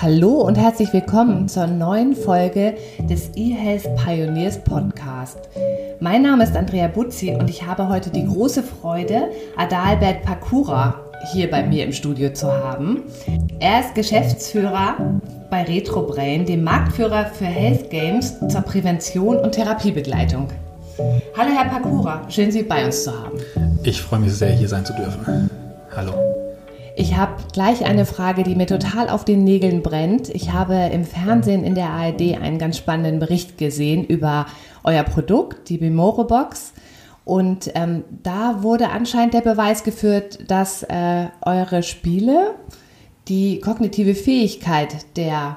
Hallo 0.00 0.42
und 0.42 0.56
herzlich 0.56 0.92
willkommen 0.92 1.48
zur 1.48 1.66
neuen 1.66 2.14
Folge 2.14 2.76
des 3.10 3.30
eHealth 3.34 3.96
Pioneers 3.96 4.62
Podcast. 4.62 5.48
Mein 5.98 6.22
Name 6.22 6.44
ist 6.44 6.56
Andrea 6.56 6.86
Buzzi 6.86 7.30
und 7.30 7.50
ich 7.50 7.66
habe 7.66 7.88
heute 7.88 8.08
die 8.10 8.24
große 8.24 8.62
Freude, 8.62 9.30
Adalbert 9.56 10.22
Pakura 10.22 11.00
hier 11.32 11.50
bei 11.50 11.66
mir 11.66 11.84
im 11.84 11.92
Studio 11.92 12.32
zu 12.32 12.46
haben. 12.46 13.02
Er 13.58 13.80
ist 13.80 13.96
Geschäftsführer 13.96 15.18
bei 15.50 15.64
RetroBrain, 15.64 16.46
dem 16.46 16.62
Marktführer 16.62 17.26
für 17.26 17.46
Health 17.46 17.90
Games 17.90 18.36
zur 18.48 18.60
Prävention 18.60 19.38
und 19.38 19.50
Therapiebegleitung. 19.50 20.46
Hallo 21.36 21.50
Herr 21.50 21.68
Pakura, 21.70 22.22
schön 22.28 22.52
Sie 22.52 22.62
bei 22.62 22.86
uns 22.86 23.02
zu 23.02 23.12
haben. 23.12 23.40
Ich 23.82 24.00
freue 24.00 24.20
mich 24.20 24.32
sehr, 24.32 24.52
hier 24.52 24.68
sein 24.68 24.84
zu 24.84 24.92
dürfen. 24.92 25.50
Hallo. 25.96 26.37
Ich 27.00 27.16
habe 27.16 27.34
gleich 27.52 27.84
eine 27.84 28.04
Frage, 28.04 28.42
die 28.42 28.56
mir 28.56 28.66
total 28.66 29.08
auf 29.08 29.24
den 29.24 29.44
Nägeln 29.44 29.84
brennt. 29.84 30.30
Ich 30.30 30.52
habe 30.52 30.74
im 30.92 31.04
Fernsehen 31.04 31.62
in 31.62 31.76
der 31.76 31.90
ARD 31.90 32.36
einen 32.42 32.58
ganz 32.58 32.76
spannenden 32.76 33.20
Bericht 33.20 33.56
gesehen 33.56 34.04
über 34.04 34.46
euer 34.82 35.04
Produkt, 35.04 35.68
die 35.68 35.78
Bimoro 35.78 36.24
Box. 36.24 36.72
Und 37.24 37.70
ähm, 37.76 38.02
da 38.24 38.64
wurde 38.64 38.88
anscheinend 38.88 39.34
der 39.34 39.42
Beweis 39.42 39.84
geführt, 39.84 40.50
dass 40.50 40.82
äh, 40.82 41.26
eure 41.42 41.84
Spiele 41.84 42.56
die 43.28 43.60
kognitive 43.60 44.16
Fähigkeit 44.16 45.16
der 45.16 45.54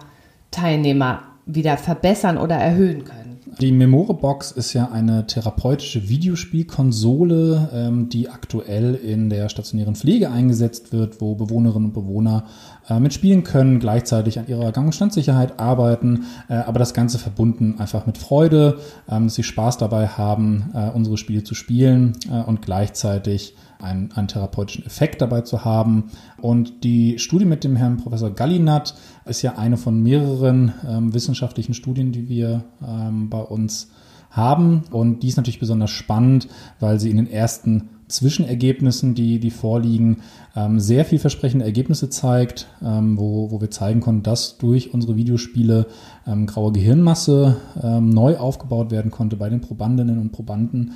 Teilnehmer 0.51 1.23
wieder 1.47 1.77
verbessern 1.77 2.37
oder 2.37 2.57
erhöhen 2.57 3.03
können. 3.03 3.30
Die 3.59 3.73
Memore-Box 3.73 4.51
ist 4.51 4.71
ja 4.73 4.89
eine 4.91 5.27
therapeutische 5.27 6.07
Videospielkonsole, 6.07 7.69
ähm, 7.73 8.07
die 8.07 8.29
aktuell 8.29 8.95
in 8.95 9.29
der 9.29 9.49
stationären 9.49 9.95
Pflege 9.95 10.31
eingesetzt 10.31 10.93
wird, 10.93 11.19
wo 11.19 11.35
Bewohnerinnen 11.35 11.89
und 11.89 11.93
Bewohner 11.93 12.45
äh, 12.89 12.99
mitspielen 12.99 13.43
können, 13.43 13.79
gleichzeitig 13.79 14.39
an 14.39 14.47
ihrer 14.47 14.71
Gang- 14.71 14.87
und 14.87 14.95
Standsicherheit 14.95 15.59
arbeiten, 15.59 16.23
äh, 16.47 16.53
aber 16.53 16.79
das 16.79 16.93
Ganze 16.93 17.19
verbunden 17.19 17.75
einfach 17.77 18.05
mit 18.05 18.17
Freude, 18.17 18.79
ähm, 19.09 19.25
dass 19.25 19.35
sie 19.35 19.43
Spaß 19.43 19.77
dabei 19.77 20.07
haben, 20.07 20.71
äh, 20.73 20.89
unsere 20.89 21.17
Spiele 21.17 21.43
zu 21.43 21.53
spielen 21.53 22.13
äh, 22.31 22.41
und 22.41 22.61
gleichzeitig 22.61 23.55
einen, 23.81 24.11
einen 24.13 24.27
therapeutischen 24.27 24.85
Effekt 24.85 25.21
dabei 25.21 25.41
zu 25.41 25.65
haben. 25.65 26.11
Und 26.41 26.83
die 26.83 27.19
Studie 27.19 27.45
mit 27.45 27.63
dem 27.63 27.75
Herrn 27.75 27.97
Professor 27.97 28.31
Gallinat 28.31 28.95
ist 29.25 29.41
ja 29.41 29.57
eine 29.57 29.77
von 29.77 30.01
mehreren 30.01 30.73
ähm, 30.87 31.13
wissenschaftlichen 31.13 31.73
Studien, 31.73 32.11
die 32.11 32.29
wir 32.29 32.63
ähm, 32.85 33.29
bei 33.29 33.41
uns 33.41 33.89
haben. 34.29 34.83
Und 34.91 35.23
die 35.23 35.27
ist 35.27 35.37
natürlich 35.37 35.59
besonders 35.59 35.91
spannend, 35.91 36.47
weil 36.79 36.99
sie 36.99 37.09
in 37.09 37.17
den 37.17 37.29
ersten 37.29 37.89
Zwischenergebnissen, 38.11 39.15
die, 39.15 39.39
die 39.39 39.51
vorliegen, 39.51 40.17
ähm, 40.55 40.79
sehr 40.79 41.05
vielversprechende 41.05 41.65
Ergebnisse 41.65 42.09
zeigt, 42.09 42.67
ähm, 42.83 43.17
wo, 43.17 43.51
wo 43.51 43.61
wir 43.61 43.71
zeigen 43.71 44.01
konnten, 44.01 44.23
dass 44.23 44.57
durch 44.57 44.93
unsere 44.93 45.15
Videospiele 45.15 45.87
ähm, 46.27 46.45
graue 46.45 46.71
Gehirnmasse 46.71 47.57
ähm, 47.81 48.09
neu 48.09 48.37
aufgebaut 48.37 48.91
werden 48.91 49.11
konnte 49.11 49.37
bei 49.37 49.49
den 49.49 49.61
Probandinnen 49.61 50.19
und 50.19 50.31
Probanden. 50.31 50.93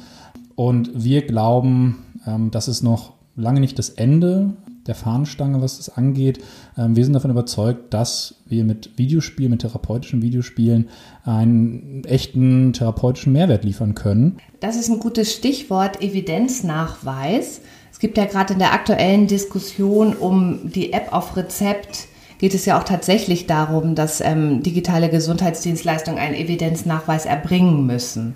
Und 0.56 0.92
wir 0.94 1.26
glauben, 1.26 2.04
ähm, 2.26 2.52
das 2.52 2.68
ist 2.68 2.82
noch 2.82 3.14
lange 3.36 3.60
nicht 3.60 3.78
das 3.78 3.90
Ende 3.90 4.54
der 4.88 4.96
Fahnenstange, 4.96 5.62
was 5.62 5.78
das 5.78 5.90
angeht. 5.90 6.40
Ähm, 6.78 6.96
wir 6.96 7.04
sind 7.04 7.14
davon 7.14 7.32
überzeugt, 7.32 7.94
dass 7.94 8.36
wir 8.46 8.64
mit 8.64 8.98
Videospielen, 8.98 9.52
mit 9.52 9.62
therapeutischen 9.62 10.22
Videospielen 10.22 10.90
einen 11.24 12.04
echten 12.06 12.74
therapeutischen 12.74 13.34
Mehrwert 13.34 13.64
liefern 13.64 13.96
können. 13.96 14.38
Das 14.60 14.76
ist 14.76 14.90
ein 14.90 15.00
gutes 15.00 15.34
Stichwort 15.34 16.02
Evidenznachweis. 16.02 17.62
Es 17.92 18.00
gibt 18.00 18.18
ja 18.18 18.26
gerade 18.26 18.54
in 18.54 18.60
der 18.60 18.74
aktuellen 18.74 19.28
Diskussion 19.28 20.16
um 20.16 20.72
die 20.72 20.94
App 20.94 21.12
auf 21.12 21.36
Rezept 21.36 22.08
geht 22.38 22.54
es 22.54 22.66
ja 22.66 22.78
auch 22.78 22.84
tatsächlich 22.84 23.48
darum, 23.48 23.96
dass 23.96 24.22
ähm, 24.22 24.62
digitale 24.62 25.10
Gesundheitsdienstleistungen 25.10 26.20
einen 26.20 26.36
Evidenznachweis 26.36 27.26
erbringen 27.26 27.86
müssen. 27.86 28.36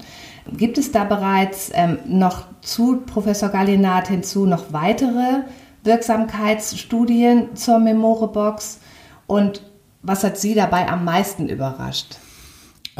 Gibt 0.58 0.78
es 0.78 0.92
da 0.92 1.03
bereits 1.03 1.72
ähm, 1.73 1.97
noch 2.08 2.45
zu 2.61 3.02
Professor 3.05 3.49
Gallinat 3.49 4.08
hinzu 4.08 4.45
noch 4.45 4.73
weitere 4.73 5.43
Wirksamkeitsstudien 5.83 7.55
zur 7.55 7.80
Memore-Box? 7.80 8.80
Und 9.27 9.61
was 10.02 10.23
hat 10.23 10.38
Sie 10.38 10.55
dabei 10.55 10.88
am 10.89 11.05
meisten 11.05 11.48
überrascht? 11.48 12.17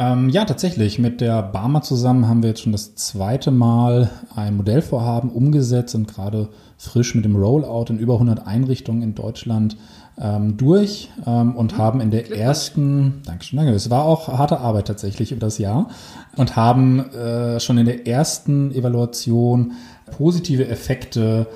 Ähm, 0.00 0.30
ja, 0.30 0.46
tatsächlich. 0.46 0.98
Mit 0.98 1.20
der 1.20 1.42
Barmer 1.42 1.82
zusammen 1.82 2.26
haben 2.26 2.42
wir 2.42 2.50
jetzt 2.50 2.62
schon 2.62 2.72
das 2.72 2.94
zweite 2.94 3.50
Mal 3.50 4.10
ein 4.34 4.56
Modellvorhaben 4.56 5.30
umgesetzt 5.30 5.94
und 5.94 6.08
gerade 6.08 6.48
frisch 6.78 7.14
mit 7.14 7.26
dem 7.26 7.36
Rollout 7.36 7.86
in 7.90 7.98
über 7.98 8.14
100 8.14 8.46
Einrichtungen 8.46 9.02
in 9.02 9.14
Deutschland 9.14 9.76
ähm, 10.20 10.56
durch 10.56 11.10
ähm, 11.26 11.56
und 11.56 11.72
mhm. 11.72 11.78
haben 11.78 12.00
in 12.00 12.10
der 12.10 12.30
ersten, 12.30 13.22
Dankeschön, 13.24 13.56
danke, 13.58 13.72
es 13.72 13.88
war 13.90 14.04
auch 14.04 14.28
harte 14.28 14.60
Arbeit 14.60 14.86
tatsächlich 14.86 15.32
über 15.32 15.40
das 15.40 15.58
Jahr 15.58 15.88
und 16.36 16.56
haben 16.56 17.10
äh, 17.12 17.58
schon 17.58 17.78
in 17.78 17.86
der 17.86 18.06
ersten 18.06 18.72
Evaluation 18.72 19.72
positive 20.16 20.68
Effekte, 20.68 21.46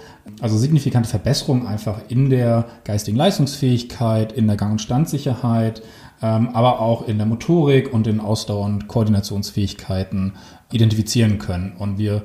also 0.41 0.57
signifikante 0.57 1.09
Verbesserungen 1.09 1.67
einfach 1.67 2.01
in 2.09 2.31
der 2.31 2.67
geistigen 2.85 3.17
Leistungsfähigkeit, 3.17 4.33
in 4.33 4.47
der 4.47 4.57
Gang- 4.57 4.73
und 4.73 4.81
Standsicherheit, 4.81 5.83
ähm, 6.23 6.51
aber 6.55 6.81
auch 6.81 7.07
in 7.07 7.19
der 7.19 7.27
Motorik 7.27 7.93
und 7.93 8.07
in 8.07 8.21
Ausdauer- 8.21 8.65
und 8.65 8.89
Koordinationsfähigkeiten 8.89 10.35
identifizieren 10.73 11.39
können. 11.39 11.75
Und 11.79 11.99
wir 11.99 12.23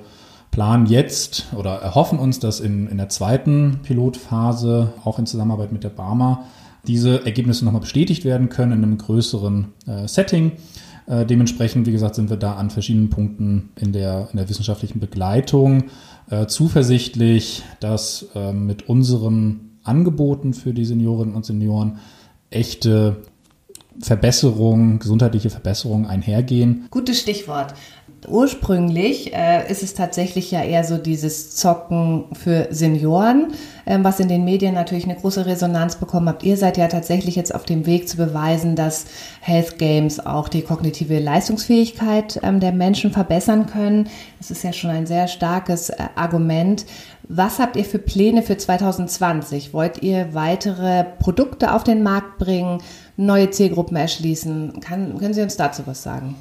planen 0.52 0.86
jetzt 0.88 1.48
oder 1.56 1.76
erhoffen 1.76 2.20
uns, 2.20 2.40
dass 2.40 2.60
in, 2.60 2.88
in 2.88 2.98
der 2.98 3.10
zweiten 3.10 3.80
Pilotphase, 3.84 4.94
auch 5.04 5.20
in 5.20 5.26
Zusammenarbeit 5.26 5.72
mit 5.72 5.84
der 5.84 5.90
Barmer, 5.90 6.46
diese 6.88 7.26
Ergebnisse 7.26 7.66
nochmal 7.66 7.82
bestätigt 7.82 8.26
werden 8.26 8.50
können 8.50 8.72
in 8.72 8.84
einem 8.84 8.98
größeren 8.98 9.74
äh, 9.86 10.08
Setting. 10.08 10.54
Äh, 11.08 11.26
dementsprechend, 11.26 11.88
wie 11.88 11.92
gesagt, 11.92 12.16
sind 12.16 12.30
wir 12.30 12.38
da 12.38 12.54
an 12.54 12.70
verschiedenen 12.70 13.10
Punkten 13.10 13.70
in 13.76 13.94
der, 13.94 14.30
in 14.32 14.38
der 14.38 14.50
wissenschaftlichen 14.50 15.00
Begleitung 15.00 15.86
äh, 16.30 16.48
zuversichtlich, 16.48 17.64
dass 17.80 18.28
äh, 18.36 18.54
mit 18.54 18.88
unseren 18.90 19.78
Angeboten 19.84 20.54
für 20.54 20.74
die 20.74 20.86
Seniorinnen 20.86 21.36
und 21.36 21.46
Senioren 21.46 22.00
echte 22.50 23.18
Verbesserungen, 24.00 25.00
gesundheitliche 25.00 25.50
Verbesserungen 25.50 26.06
einhergehen. 26.06 26.88
Gutes 26.90 27.20
Stichwort. 27.20 27.74
Ursprünglich 28.28 29.34
äh, 29.34 29.72
ist 29.72 29.82
es 29.82 29.94
tatsächlich 29.94 30.52
ja 30.52 30.62
eher 30.62 30.84
so 30.84 30.98
dieses 30.98 31.56
Zocken 31.56 32.26
für 32.34 32.68
Senioren, 32.70 33.54
ähm, 33.86 34.04
was 34.04 34.20
in 34.20 34.28
den 34.28 34.44
Medien 34.44 34.74
natürlich 34.74 35.06
eine 35.06 35.16
große 35.16 35.46
Resonanz 35.46 35.96
bekommen 35.96 36.28
habt. 36.28 36.44
Ihr 36.44 36.58
seid 36.58 36.78
ja 36.78 36.88
tatsächlich 36.88 37.36
jetzt 37.36 37.56
auf 37.56 37.64
dem 37.64 37.86
Weg 37.86 38.10
zu 38.10 38.18
beweisen, 38.18 38.76
dass 38.76 39.06
Health 39.42 39.78
Games 39.78 40.20
auch 40.26 40.50
die 40.50 40.64
kognitive 40.64 41.20
Leistungsfähigkeit 41.20 42.40
ähm, 42.44 42.60
der 42.60 42.74
Menschen 42.74 43.12
verbessern 43.12 43.68
können. 43.68 44.10
Das 44.38 44.52
ist 44.52 44.64
ja 44.64 44.74
schon 44.74 44.90
ein 44.90 45.08
sehr 45.08 45.28
starkes 45.28 45.90
äh, 45.90 46.04
Argument. 46.16 46.86
Was 47.30 47.60
habt 47.60 47.76
ihr 47.76 47.86
für 47.86 48.00
Pläne 48.00 48.42
für 48.42 48.58
2020? 48.58 49.74
Wollt 49.74 50.02
ihr 50.02 50.34
weitere 50.34 51.06
Produkte 51.20 51.74
auf 51.74 51.84
den 51.84 52.04
Markt 52.04 52.38
bringen, 52.38 52.82
neue 53.18 53.50
Zielgruppen 53.52 53.96
erschließen? 53.96 54.80
Kann, 54.82 55.18
können 55.20 55.34
Sie 55.34 55.42
uns 55.42 55.56
dazu 55.56 55.84
was 55.86 56.04
sagen? 56.04 56.36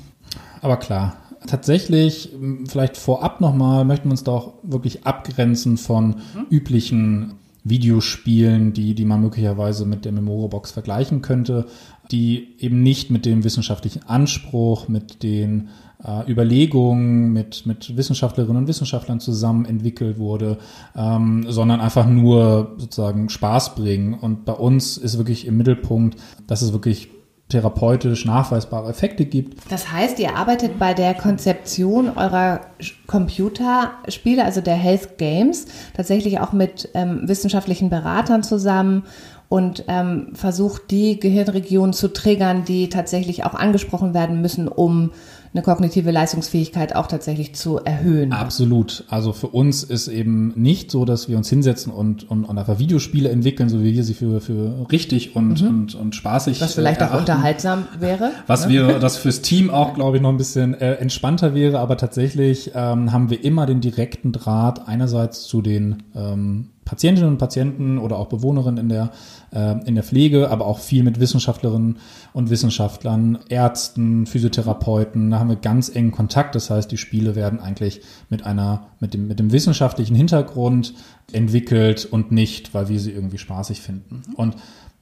Aber 0.60 0.76
klar, 0.78 1.16
tatsächlich, 1.46 2.32
vielleicht 2.66 2.96
vorab 2.96 3.40
nochmal, 3.40 3.84
möchten 3.84 4.08
wir 4.08 4.12
uns 4.12 4.24
doch 4.24 4.54
wirklich 4.62 5.06
abgrenzen 5.06 5.76
von 5.76 6.08
mhm. 6.08 6.46
üblichen 6.50 7.34
Videospielen, 7.64 8.72
die, 8.72 8.94
die 8.94 9.04
man 9.04 9.20
möglicherweise 9.20 9.84
mit 9.84 10.04
der 10.04 10.12
Memorobox 10.12 10.70
vergleichen 10.70 11.22
könnte, 11.22 11.66
die 12.10 12.54
eben 12.58 12.82
nicht 12.82 13.10
mit 13.10 13.26
dem 13.26 13.44
wissenschaftlichen 13.44 14.04
Anspruch, 14.04 14.88
mit 14.88 15.22
den 15.22 15.68
äh, 16.04 16.30
Überlegungen 16.30 17.32
mit, 17.32 17.66
mit 17.66 17.96
Wissenschaftlerinnen 17.96 18.62
und 18.62 18.68
Wissenschaftlern 18.68 19.20
zusammen 19.20 19.64
entwickelt 19.64 20.18
wurde, 20.18 20.58
ähm, 20.96 21.44
sondern 21.48 21.80
einfach 21.80 22.06
nur 22.06 22.76
sozusagen 22.78 23.28
Spaß 23.28 23.74
bringen. 23.74 24.14
Und 24.14 24.44
bei 24.44 24.52
uns 24.52 24.96
ist 24.96 25.18
wirklich 25.18 25.46
im 25.46 25.56
Mittelpunkt, 25.56 26.16
dass 26.46 26.62
es 26.62 26.72
wirklich 26.72 27.10
therapeutisch 27.48 28.26
nachweisbare 28.26 28.90
Effekte 28.90 29.24
gibt. 29.24 29.70
Das 29.70 29.90
heißt, 29.90 30.18
ihr 30.18 30.36
arbeitet 30.36 30.78
bei 30.78 30.92
der 30.92 31.14
Konzeption 31.14 32.10
eurer 32.10 32.60
Computerspiele, 33.06 34.44
also 34.44 34.60
der 34.60 34.74
Health 34.74 35.16
Games, 35.16 35.66
tatsächlich 35.96 36.40
auch 36.40 36.52
mit 36.52 36.90
ähm, 36.94 37.22
wissenschaftlichen 37.22 37.88
Beratern 37.88 38.42
zusammen 38.42 39.04
und 39.48 39.84
ähm, 39.88 40.28
versucht, 40.34 40.90
die 40.90 41.18
Gehirnregionen 41.18 41.94
zu 41.94 42.12
triggern, 42.12 42.64
die 42.66 42.90
tatsächlich 42.90 43.44
auch 43.44 43.54
angesprochen 43.54 44.12
werden 44.12 44.42
müssen, 44.42 44.68
um 44.68 45.12
eine 45.52 45.62
kognitive 45.62 46.10
Leistungsfähigkeit 46.10 46.94
auch 46.94 47.06
tatsächlich 47.06 47.54
zu 47.54 47.78
erhöhen. 47.78 48.32
Absolut. 48.32 49.04
Also 49.08 49.32
für 49.32 49.48
uns 49.48 49.82
ist 49.82 50.08
eben 50.08 50.52
nicht 50.56 50.90
so, 50.90 51.04
dass 51.04 51.28
wir 51.28 51.36
uns 51.36 51.48
hinsetzen 51.48 51.92
und, 51.92 52.28
und, 52.30 52.44
und 52.44 52.58
einfach 52.58 52.78
Videospiele 52.78 53.28
entwickeln, 53.28 53.68
so 53.68 53.82
wie 53.82 53.94
wir 53.94 54.04
sie 54.04 54.14
für, 54.14 54.40
für 54.40 54.86
richtig 54.92 55.36
und, 55.36 55.62
mhm. 55.62 55.68
und, 55.68 55.94
und 55.94 56.14
spaßig 56.14 56.60
Was 56.60 56.74
vielleicht 56.74 57.00
erachten. 57.00 57.16
auch 57.16 57.20
unterhaltsam 57.20 57.86
wäre. 57.98 58.32
Was 58.46 58.66
ne? 58.66 58.72
wir, 58.72 58.98
das 58.98 59.16
fürs 59.16 59.40
Team 59.42 59.70
auch, 59.70 59.94
glaube 59.94 60.16
ich, 60.16 60.22
noch 60.22 60.30
ein 60.30 60.36
bisschen 60.36 60.74
äh, 60.74 60.94
entspannter 60.94 61.54
wäre, 61.54 61.78
aber 61.78 61.96
tatsächlich 61.96 62.72
ähm, 62.74 63.12
haben 63.12 63.30
wir 63.30 63.42
immer 63.44 63.66
den 63.66 63.80
direkten 63.80 64.32
Draht 64.32 64.86
einerseits 64.86 65.44
zu 65.44 65.62
den 65.62 66.02
ähm, 66.14 66.70
Patientinnen 66.88 67.32
und 67.32 67.38
Patienten 67.38 67.98
oder 67.98 68.18
auch 68.18 68.28
Bewohnerinnen 68.28 68.78
in 68.78 68.88
der, 68.88 69.10
äh, 69.52 69.86
in 69.86 69.94
der 69.94 70.02
Pflege, 70.02 70.50
aber 70.50 70.66
auch 70.66 70.78
viel 70.78 71.02
mit 71.02 71.20
Wissenschaftlerinnen 71.20 71.98
und 72.32 72.48
Wissenschaftlern, 72.48 73.40
Ärzten, 73.50 74.26
Physiotherapeuten. 74.26 75.30
Da 75.30 75.38
haben 75.38 75.50
wir 75.50 75.56
ganz 75.56 75.94
engen 75.94 76.12
Kontakt. 76.12 76.54
Das 76.54 76.70
heißt, 76.70 76.90
die 76.90 76.96
Spiele 76.96 77.36
werden 77.36 77.60
eigentlich 77.60 78.00
mit 78.30 78.46
einer, 78.46 78.86
mit 79.00 79.12
dem, 79.12 79.28
mit 79.28 79.38
dem 79.38 79.52
wissenschaftlichen 79.52 80.16
Hintergrund 80.16 80.94
entwickelt 81.30 82.08
und 82.10 82.32
nicht, 82.32 82.72
weil 82.72 82.88
wir 82.88 82.98
sie 82.98 83.12
irgendwie 83.12 83.38
spaßig 83.38 83.82
finden. 83.82 84.22
Und 84.36 84.56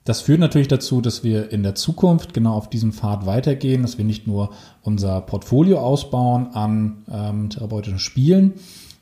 das 0.04 0.20
führt 0.20 0.40
natürlich 0.40 0.68
dazu, 0.68 1.00
dass 1.00 1.22
wir 1.22 1.52
in 1.52 1.62
der 1.62 1.76
Zukunft 1.76 2.34
genau 2.34 2.54
auf 2.54 2.68
diesem 2.68 2.92
Pfad 2.92 3.26
weitergehen, 3.26 3.82
dass 3.82 3.96
wir 3.96 4.04
nicht 4.04 4.26
nur 4.26 4.50
unser 4.82 5.20
Portfolio 5.20 5.78
ausbauen 5.78 6.48
an 6.52 7.04
ähm, 7.10 7.50
therapeutischen 7.50 7.98
Spielen, 7.98 8.54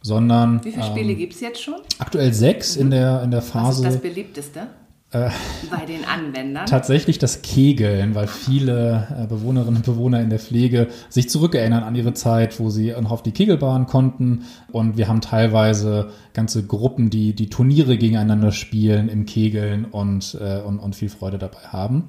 sondern. 0.04 0.62
Wie 0.64 0.70
viele 0.70 0.84
Spiele 0.84 1.12
ähm, 1.12 1.18
gibt 1.18 1.34
es 1.34 1.40
jetzt 1.40 1.62
schon? 1.62 1.76
Aktuell 1.98 2.32
sechs 2.32 2.76
mhm. 2.76 2.82
in, 2.82 2.90
der, 2.90 3.22
in 3.22 3.30
der 3.32 3.42
Phase. 3.42 3.84
Was 3.84 3.94
ist 3.94 4.02
das 4.04 4.12
beliebteste? 4.12 4.66
Äh, 5.10 5.30
bei 5.70 5.86
den 5.86 6.04
Anwendern? 6.04 6.66
Tatsächlich 6.66 7.18
das 7.18 7.40
Kegeln, 7.40 8.14
weil 8.14 8.26
viele 8.26 9.08
äh, 9.16 9.26
Bewohnerinnen 9.26 9.76
und 9.76 9.86
Bewohner 9.86 10.20
in 10.20 10.28
der 10.28 10.38
Pflege 10.38 10.88
sich 11.08 11.30
zurückerinnern 11.30 11.82
an 11.82 11.94
ihre 11.94 12.12
Zeit, 12.12 12.60
wo 12.60 12.68
sie 12.68 12.94
auf 12.94 13.22
die 13.22 13.32
Kegelbahn 13.32 13.86
konnten. 13.86 14.44
Und 14.70 14.98
wir 14.98 15.08
haben 15.08 15.22
teilweise 15.22 16.10
ganze 16.34 16.66
Gruppen, 16.66 17.08
die 17.08 17.34
die 17.34 17.48
Turniere 17.48 17.96
gegeneinander 17.96 18.52
spielen 18.52 19.08
im 19.08 19.24
Kegeln 19.24 19.86
und, 19.86 20.36
äh, 20.38 20.60
und, 20.60 20.80
und 20.80 20.94
viel 20.94 21.08
Freude 21.08 21.38
dabei 21.38 21.60
haben. 21.68 22.04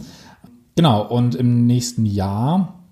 Genau, 0.75 1.07
und 1.07 1.35
im 1.35 1.65
nächsten 1.65 2.05
Jahr 2.05 2.83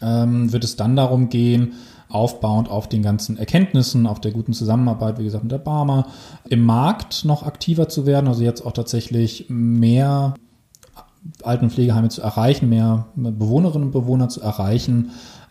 ähm, 0.00 0.52
wird 0.52 0.64
es 0.64 0.74
dann 0.74 0.96
darum 0.96 1.28
gehen, 1.28 1.74
aufbauend 2.12 2.70
auf 2.70 2.88
den 2.88 3.02
ganzen 3.02 3.36
Erkenntnissen, 3.36 4.06
auf 4.06 4.20
der 4.20 4.32
guten 4.32 4.52
Zusammenarbeit, 4.52 5.18
wie 5.18 5.24
gesagt, 5.24 5.44
mit 5.44 5.52
der 5.52 5.58
Barmer, 5.58 6.06
im 6.48 6.64
Markt 6.64 7.24
noch 7.24 7.44
aktiver 7.44 7.88
zu 7.88 8.06
werden, 8.06 8.28
also 8.28 8.42
jetzt 8.42 8.64
auch 8.64 8.72
tatsächlich 8.72 9.46
mehr 9.48 10.34
Alten- 11.42 11.66
und 11.66 11.70
Pflegeheime 11.70 12.08
zu 12.08 12.22
erreichen, 12.22 12.68
mehr 12.68 13.06
Bewohnerinnen 13.14 13.88
und 13.88 13.92
Bewohner 13.92 14.28
zu 14.28 14.40
erreichen, 14.40 15.10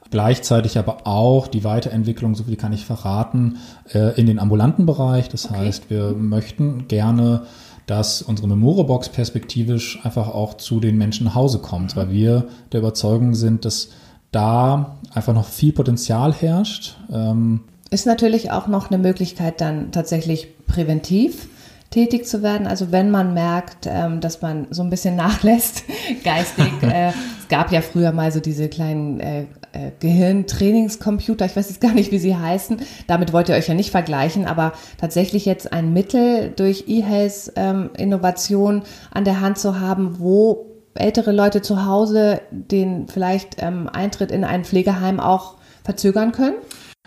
gleichzeitig 0.10 0.78
aber 0.78 1.08
auch 1.08 1.48
die 1.48 1.64
Weiterentwicklung, 1.64 2.36
so 2.36 2.44
viel 2.44 2.58
kann 2.58 2.74
ich 2.74 2.86
verraten, 2.86 3.58
äh, 3.94 4.20
in 4.20 4.26
den 4.26 4.40
ambulanten 4.40 4.86
Bereich. 4.86 5.30
Das 5.30 5.46
okay. 5.46 5.58
heißt, 5.58 5.90
wir 5.90 6.12
möchten 6.12 6.88
gerne 6.88 7.44
dass 7.92 8.22
unsere 8.22 8.48
Memorebox 8.48 9.10
perspektivisch 9.10 10.00
einfach 10.04 10.30
auch 10.30 10.56
zu 10.56 10.80
den 10.80 10.98
Menschen 10.98 11.26
nach 11.26 11.36
Hause 11.36 11.60
kommt, 11.60 11.98
weil 11.98 12.10
wir 12.10 12.48
der 12.72 12.80
Überzeugung 12.80 13.36
sind, 13.36 13.66
dass 13.66 13.90
da 14.32 14.98
einfach 15.14 15.34
noch 15.34 15.48
viel 15.48 15.74
Potenzial 15.74 16.34
herrscht. 16.34 16.98
Ähm 17.12 17.62
ist 17.90 18.06
natürlich 18.06 18.52
auch 18.52 18.68
noch 18.68 18.90
eine 18.90 18.98
Möglichkeit, 18.98 19.60
dann 19.60 19.92
tatsächlich 19.92 20.66
präventiv 20.66 21.50
tätig 21.90 22.26
zu 22.26 22.42
werden. 22.42 22.66
Also 22.66 22.94
wenn 22.94 23.12
man 23.12 23.34
merkt, 23.34 23.86
ähm, 23.86 24.22
dass 24.22 24.42
man 24.42 24.68
so 24.72 24.82
ein 24.82 24.90
bisschen 24.90 25.16
nachlässt 25.18 25.84
geistig. 26.24 26.72
äh, 26.82 27.10
es 27.10 27.48
gab 27.50 27.72
ja 27.72 27.82
früher 27.82 28.14
mal 28.14 28.32
so 28.32 28.40
diese 28.40 28.70
kleinen 28.70 29.20
äh, 29.20 29.42
äh, 29.74 29.92
Gehirntrainingscomputer, 30.00 31.46
ich 31.46 31.56
weiß 31.56 31.70
jetzt 31.70 31.82
gar 31.82 31.94
nicht, 31.94 32.12
wie 32.12 32.20
sie 32.20 32.36
heißen. 32.36 32.78
Damit 33.08 33.34
wollt 33.34 33.50
ihr 33.50 33.56
euch 33.56 33.68
ja 33.68 33.74
nicht 33.74 33.92
vergleichen, 33.92 34.46
aber 34.46 34.72
tatsächlich 34.98 35.46
jetzt 35.46 35.74
ein 35.74 35.92
Mittel 35.92 36.54
durch 36.56 36.86
E-Health 36.88 37.54
ähm, 37.58 37.90
Innovation 37.98 38.84
an 39.12 39.26
der 39.26 39.42
Hand 39.42 39.60
zu 39.60 39.82
haben, 39.82 40.20
wo 40.20 40.71
ältere 40.94 41.32
Leute 41.32 41.62
zu 41.62 41.86
Hause 41.86 42.42
den 42.52 43.08
vielleicht 43.08 43.56
ähm, 43.60 43.90
Eintritt 43.92 44.32
in 44.32 44.44
ein 44.44 44.66
Pflegeheim 44.66 45.20
auch 45.20 45.56
verzögern 45.84 46.32
können? 46.32 46.56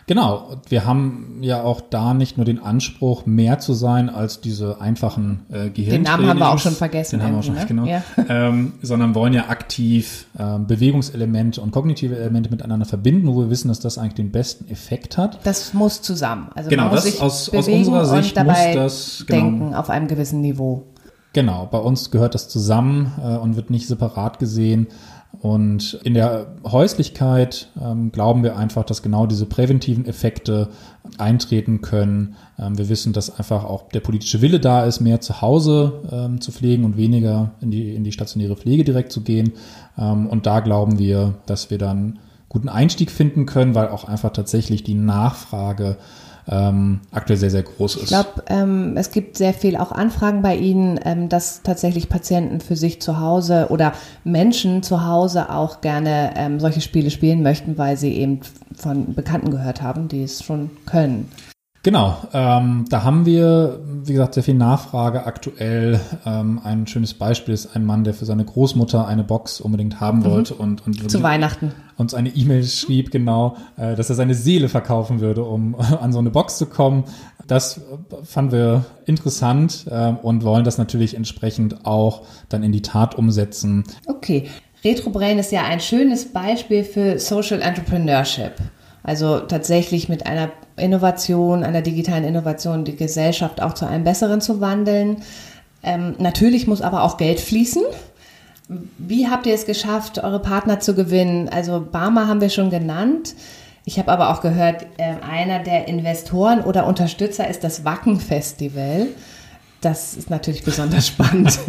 Genau, 0.06 0.58
wir 0.69 0.84
haben 0.84 1.38
ja 1.40 1.62
auch 1.62 1.81
da 1.81 2.12
nicht 2.12 2.36
nur 2.36 2.44
den 2.44 2.62
Anspruch, 2.62 3.25
mehr 3.25 3.58
zu 3.58 3.72
sein 3.72 4.10
als 4.10 4.42
diese 4.42 4.81
einfachen 4.81 5.46
äh, 5.50 5.70
Gehirn. 5.70 5.94
Den 5.94 6.02
Namen 6.02 6.26
haben 6.26 6.38
wir 6.38 6.50
auch 6.50 6.58
schon 6.58 6.75
vergessen. 6.75 7.20
Den 7.20 7.26
haben 7.26 7.36
wir 7.36 7.42
schon, 7.42 7.54
ne? 7.54 7.64
genau. 7.66 7.86
Ja. 7.86 8.02
Ähm, 8.28 8.75
sondern 8.82 9.14
wollen 9.14 9.32
ja 9.32 9.48
aktiv 9.48 10.26
äh, 10.38 10.58
Bewegungselemente 10.58 11.60
und 11.62 11.70
kognitive 11.70 12.16
Elemente 12.16 12.50
miteinander 12.50 12.84
verbinden, 12.84 13.28
wo 13.28 13.38
wir 13.38 13.50
wissen, 13.50 13.69
dass 13.69 13.81
das 13.81 13.96
eigentlich 13.96 14.14
den 14.14 14.31
besten 14.31 14.70
Effekt 14.70 15.16
hat. 15.16 15.38
Das 15.44 15.72
muss 15.72 16.02
zusammen. 16.02 16.48
Also 16.54 16.69
genau, 16.69 16.90
das 16.90 17.20
aus, 17.20 17.48
aus 17.48 17.69
unserer 17.69 18.04
Sicht 18.04 18.36
muss 18.44 18.58
das 18.75 19.25
genau, 19.26 19.40
denken 19.40 19.75
auf 19.75 19.88
einem 19.88 20.08
gewissen 20.08 20.42
Niveau. 20.42 20.84
Genau, 21.34 21.69
bei 21.70 21.78
uns 21.78 22.12
gehört 22.12 22.34
das 22.34 22.48
zusammen 22.48 23.12
äh, 23.20 23.36
und 23.36 23.56
wird 23.56 23.69
nicht 23.69 23.88
separat 23.88 24.38
gesehen. 24.38 24.86
Und 25.40 25.98
in 26.04 26.14
der 26.14 26.46
Häuslichkeit 26.64 27.69
ähm, 27.82 28.12
glauben 28.12 28.44
wir 28.44 28.56
einfach, 28.56 28.84
dass 28.84 29.02
genau 29.02 29.26
diese 29.26 29.44
präventiven 29.44 30.06
Effekte 30.06 30.69
eintreten 31.19 31.81
können. 31.81 32.36
Ähm, 32.56 32.78
wir 32.78 32.88
wissen, 32.88 33.12
dass 33.12 33.36
einfach 33.36 33.64
auch 33.64 33.88
der 33.88 33.98
politische 33.98 34.42
Wille 34.42 34.60
da 34.60 34.84
ist, 34.84 35.00
mehr 35.00 35.20
zu 35.20 35.42
Hause 35.42 36.02
ähm, 36.12 36.40
zu 36.40 36.52
pflegen 36.52 36.84
und 36.84 36.96
weniger 36.96 37.50
in 37.60 37.72
die, 37.72 37.96
in 37.96 38.04
die 38.04 38.12
stationäre 38.12 38.54
Pflege 38.54 38.84
direkt 38.84 39.10
zu 39.10 39.22
gehen. 39.22 39.54
Ähm, 39.98 40.28
und 40.28 40.46
da 40.46 40.60
glauben 40.60 41.00
wir, 41.00 41.34
dass 41.46 41.69
wir 41.69 41.78
dann 41.78 42.20
guten 42.48 42.69
Einstieg 42.69 43.10
finden 43.10 43.44
können, 43.44 43.75
weil 43.75 43.88
auch 43.88 44.04
einfach 44.04 44.32
tatsächlich 44.32 44.84
die 44.84 44.94
Nachfrage 44.94 45.96
ähm, 46.49 47.00
aktuell 47.11 47.38
sehr, 47.38 47.50
sehr 47.50 47.62
groß 47.62 47.96
ist. 47.96 48.02
Ich 48.02 48.08
glaube, 48.08 48.43
ähm, 48.49 48.96
es 48.96 49.11
gibt 49.11 49.38
sehr 49.38 49.55
viel 49.55 49.76
auch 49.76 49.93
Anfragen 49.93 50.43
bei 50.43 50.56
Ihnen, 50.56 51.00
ähm, 51.05 51.29
dass 51.29 51.62
tatsächlich 51.62 52.08
Patienten 52.08 52.61
für 52.61 52.76
sich 52.76 53.00
zu 53.00 53.19
Hause 53.19 53.69
oder 53.70 53.94
Menschen 54.25 54.82
zu 54.82 55.06
Hause 55.06 55.50
auch 55.50 55.81
gerne 55.81 56.35
ähm, 56.37 56.61
solche 56.61 56.81
Spiele 56.81 57.11
spielen 57.11 57.43
möchten, 57.43 57.79
weil 57.79 57.96
sie 57.96 58.14
eben 58.14 58.41
von 58.75 59.14
Bekannten 59.14 59.50
gehört 59.50 59.81
haben, 59.81 60.08
die 60.08 60.23
es 60.23 60.43
schon 60.43 60.70
können. 60.87 61.31
Genau, 61.84 62.16
ähm, 62.32 62.86
da 62.88 63.04
haben 63.04 63.26
wir, 63.26 63.78
wie 64.04 64.14
gesagt, 64.14 64.34
sehr 64.34 64.42
viel 64.42 64.54
Nachfrage 64.54 65.26
aktuell. 65.26 66.00
Ähm, 66.25 66.58
ein 66.64 66.86
schönes 66.86 67.12
Beispiel 67.12 67.52
ist 67.52 67.76
ein 67.76 67.84
Mann, 67.84 68.04
der 68.04 68.14
für 68.14 68.25
seine 68.25 68.42
Großmutter 68.42 69.06
eine 69.06 69.22
Box 69.22 69.60
unbedingt 69.60 70.00
haben 70.00 70.20
mhm. 70.20 70.25
wollte 70.25 70.54
und, 70.54 70.86
und 70.86 71.10
zu 71.10 71.22
Weihnachten 71.22 71.72
uns 71.96 72.14
eine 72.14 72.31
E-Mail 72.31 72.64
schrieb, 72.64 73.10
genau, 73.10 73.56
äh, 73.76 73.94
dass 73.94 74.08
er 74.08 74.16
seine 74.16 74.34
Seele 74.34 74.69
verkaufen 74.69 75.20
würde, 75.20 75.44
um 75.44 75.75
an 76.00 76.12
so 76.12 76.19
eine 76.19 76.31
Box 76.31 76.56
zu 76.56 76.66
kommen. 76.66 77.04
Das 77.46 77.82
fanden 78.25 78.52
wir 78.52 78.84
interessant 79.04 79.84
äh, 79.90 80.12
und 80.22 80.42
wollen 80.42 80.64
das 80.64 80.78
natürlich 80.78 81.14
entsprechend 81.14 81.84
auch 81.84 82.22
dann 82.48 82.62
in 82.62 82.72
die 82.72 82.81
Tat 82.81 83.14
umsetzen. 83.16 83.84
Okay, 84.06 84.48
RetroBrain 84.82 85.38
ist 85.38 85.52
ja 85.52 85.64
ein 85.64 85.81
schönes 85.81 86.32
Beispiel 86.32 86.82
für 86.82 87.19
Social 87.19 87.60
Entrepreneurship. 87.60 88.54
Also 89.05 89.41
tatsächlich 89.41 90.09
mit 90.09 90.27
einer 90.27 90.51
Innovation, 90.77 91.62
einer 91.62 91.83
digitalen 91.83 92.25
Innovation 92.25 92.85
die 92.85 92.97
Gesellschaft 92.97 93.62
auch 93.62 93.75
zu 93.75 93.87
einem 93.87 94.03
besseren 94.03 94.41
zu 94.41 94.62
wandeln. 94.62 95.19
Ähm, 95.83 96.15
natürlich 96.19 96.67
muss 96.67 96.81
aber 96.81 97.03
auch 97.03 97.19
Geld 97.19 97.39
fließen. 97.39 97.83
Wie 98.97 99.29
habt 99.29 99.45
ihr 99.47 99.55
es 99.55 99.67
geschafft, 99.67 100.25
eure 100.25 100.41
Partner 100.41 100.81
zu 100.81 100.95
gewinnen? 100.95 101.51
Also 101.51 101.87
Barmer 101.93 102.27
haben 102.29 102.41
wir 102.41 102.49
schon 102.49 102.70
genannt. 102.70 103.34
Ich 103.84 103.99
habe 103.99 104.11
aber 104.11 104.31
auch 104.31 104.41
gehört, 104.41 104.87
äh, 104.96 105.17
einer 105.31 105.58
der 105.58 105.87
Investoren 105.87 106.63
oder 106.63 106.87
Unterstützer 106.87 107.46
ist 107.46 107.63
das 107.63 107.84
Wacken 107.84 108.19
Festival. 108.19 109.08
Das 109.82 110.17
ist 110.17 110.31
natürlich 110.31 110.65
besonders 110.65 111.06
spannend. 111.08 111.58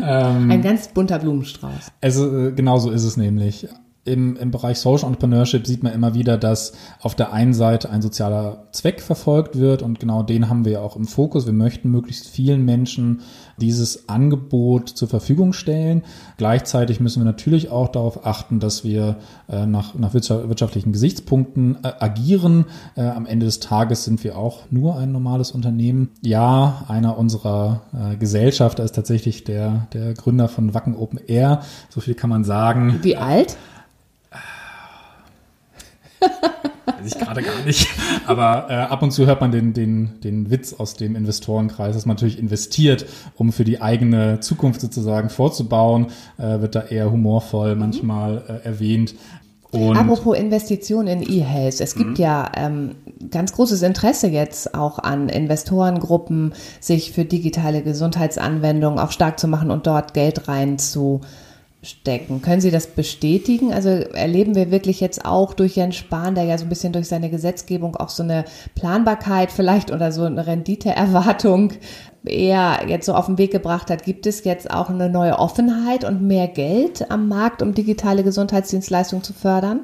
Ähm, 0.00 0.50
Ein 0.50 0.62
ganz 0.62 0.88
bunter 0.88 1.18
Blumenstrauß. 1.18 1.90
Also 2.00 2.48
äh, 2.48 2.52
genau 2.52 2.78
so 2.78 2.90
ist 2.90 3.04
es 3.04 3.16
nämlich 3.16 3.66
im, 4.08 4.36
im 4.36 4.50
Bereich 4.50 4.78
Social 4.78 5.08
Entrepreneurship 5.08 5.66
sieht 5.66 5.82
man 5.82 5.92
immer 5.92 6.14
wieder, 6.14 6.38
dass 6.38 6.72
auf 7.00 7.14
der 7.14 7.32
einen 7.32 7.54
Seite 7.54 7.90
ein 7.90 8.02
sozialer 8.02 8.64
Zweck 8.72 9.00
verfolgt 9.00 9.58
wird 9.58 9.82
und 9.82 10.00
genau 10.00 10.22
den 10.22 10.48
haben 10.48 10.64
wir 10.64 10.72
ja 10.72 10.80
auch 10.80 10.96
im 10.96 11.06
Fokus. 11.06 11.46
Wir 11.46 11.52
möchten 11.52 11.90
möglichst 11.90 12.28
vielen 12.28 12.64
Menschen 12.64 13.20
dieses 13.60 14.08
Angebot 14.08 14.88
zur 14.88 15.08
Verfügung 15.08 15.52
stellen. 15.52 16.02
Gleichzeitig 16.36 17.00
müssen 17.00 17.20
wir 17.20 17.24
natürlich 17.24 17.70
auch 17.70 17.88
darauf 17.88 18.24
achten, 18.24 18.60
dass 18.60 18.84
wir 18.84 19.16
äh, 19.48 19.66
nach, 19.66 19.94
nach 19.94 20.14
wirtschaftlichen 20.14 20.92
Gesichtspunkten 20.92 21.78
äh, 21.82 21.92
agieren. 21.98 22.66
Äh, 22.96 23.02
am 23.02 23.26
Ende 23.26 23.46
des 23.46 23.60
Tages 23.60 24.04
sind 24.04 24.22
wir 24.24 24.38
auch 24.38 24.62
nur 24.70 24.96
ein 24.96 25.12
normales 25.12 25.50
Unternehmen. 25.50 26.10
Ja, 26.22 26.84
einer 26.88 27.18
unserer 27.18 27.82
äh, 27.92 28.16
Gesellschafter 28.16 28.84
ist 28.84 28.94
tatsächlich 28.94 29.44
der, 29.44 29.88
der 29.92 30.14
Gründer 30.14 30.48
von 30.48 30.74
Wacken 30.74 30.96
Open 30.96 31.20
Air. 31.26 31.60
So 31.88 32.00
viel 32.00 32.14
kann 32.14 32.30
man 32.30 32.44
sagen. 32.44 33.00
Wie 33.02 33.16
alt? 33.16 33.56
Weiß 36.20 37.06
ich 37.06 37.18
gerade 37.18 37.42
gar 37.42 37.62
nicht. 37.64 37.88
Aber 38.26 38.66
äh, 38.70 38.74
ab 38.74 39.02
und 39.02 39.10
zu 39.12 39.26
hört 39.26 39.40
man 39.40 39.52
den, 39.52 39.72
den, 39.72 40.20
den 40.22 40.50
Witz 40.50 40.74
aus 40.74 40.94
dem 40.94 41.16
Investorenkreis, 41.16 41.94
dass 41.94 42.06
man 42.06 42.16
natürlich 42.16 42.38
investiert, 42.38 43.06
um 43.36 43.52
für 43.52 43.64
die 43.64 43.80
eigene 43.80 44.40
Zukunft 44.40 44.80
sozusagen 44.80 45.30
vorzubauen, 45.30 46.06
äh, 46.38 46.60
wird 46.60 46.74
da 46.74 46.82
eher 46.82 47.10
humorvoll 47.10 47.76
manchmal 47.76 48.42
äh, 48.48 48.66
erwähnt. 48.66 49.14
Und 49.70 49.98
Apropos 49.98 50.36
Investitionen 50.36 51.20
in 51.20 51.30
E-Health. 51.30 51.80
Es 51.80 51.94
gibt 51.94 52.10
mhm. 52.10 52.16
ja 52.16 52.50
ähm, 52.56 52.94
ganz 53.30 53.52
großes 53.52 53.82
Interesse 53.82 54.28
jetzt 54.28 54.74
auch 54.74 54.98
an 54.98 55.28
Investorengruppen, 55.28 56.54
sich 56.80 57.12
für 57.12 57.26
digitale 57.26 57.82
Gesundheitsanwendungen 57.82 58.98
auch 58.98 59.10
stark 59.10 59.38
zu 59.38 59.46
machen 59.46 59.70
und 59.70 59.86
dort 59.86 60.14
Geld 60.14 60.48
rein 60.48 60.78
zu 60.78 61.20
stecken. 61.82 62.42
Können 62.42 62.60
Sie 62.60 62.72
das 62.72 62.88
bestätigen? 62.88 63.72
Also 63.72 63.88
erleben 63.88 64.56
wir 64.56 64.70
wirklich 64.70 65.00
jetzt 65.00 65.24
auch 65.24 65.54
durch 65.54 65.76
Jens 65.76 65.96
Spahn, 65.96 66.34
der 66.34 66.44
ja 66.44 66.58
so 66.58 66.64
ein 66.64 66.68
bisschen 66.68 66.92
durch 66.92 67.06
seine 67.06 67.30
Gesetzgebung 67.30 67.94
auch 67.96 68.08
so 68.08 68.24
eine 68.24 68.44
Planbarkeit 68.74 69.52
vielleicht 69.52 69.92
oder 69.92 70.10
so 70.10 70.24
eine 70.24 70.46
Renditeerwartung 70.46 71.72
eher 72.24 72.80
jetzt 72.88 73.06
so 73.06 73.14
auf 73.14 73.26
den 73.26 73.38
Weg 73.38 73.52
gebracht 73.52 73.90
hat, 73.90 74.04
gibt 74.04 74.26
es 74.26 74.44
jetzt 74.44 74.70
auch 74.70 74.90
eine 74.90 75.08
neue 75.08 75.38
Offenheit 75.38 76.04
und 76.04 76.22
mehr 76.22 76.48
Geld 76.48 77.10
am 77.10 77.28
Markt, 77.28 77.62
um 77.62 77.74
digitale 77.74 78.24
Gesundheitsdienstleistungen 78.24 79.22
zu 79.22 79.32
fördern? 79.32 79.80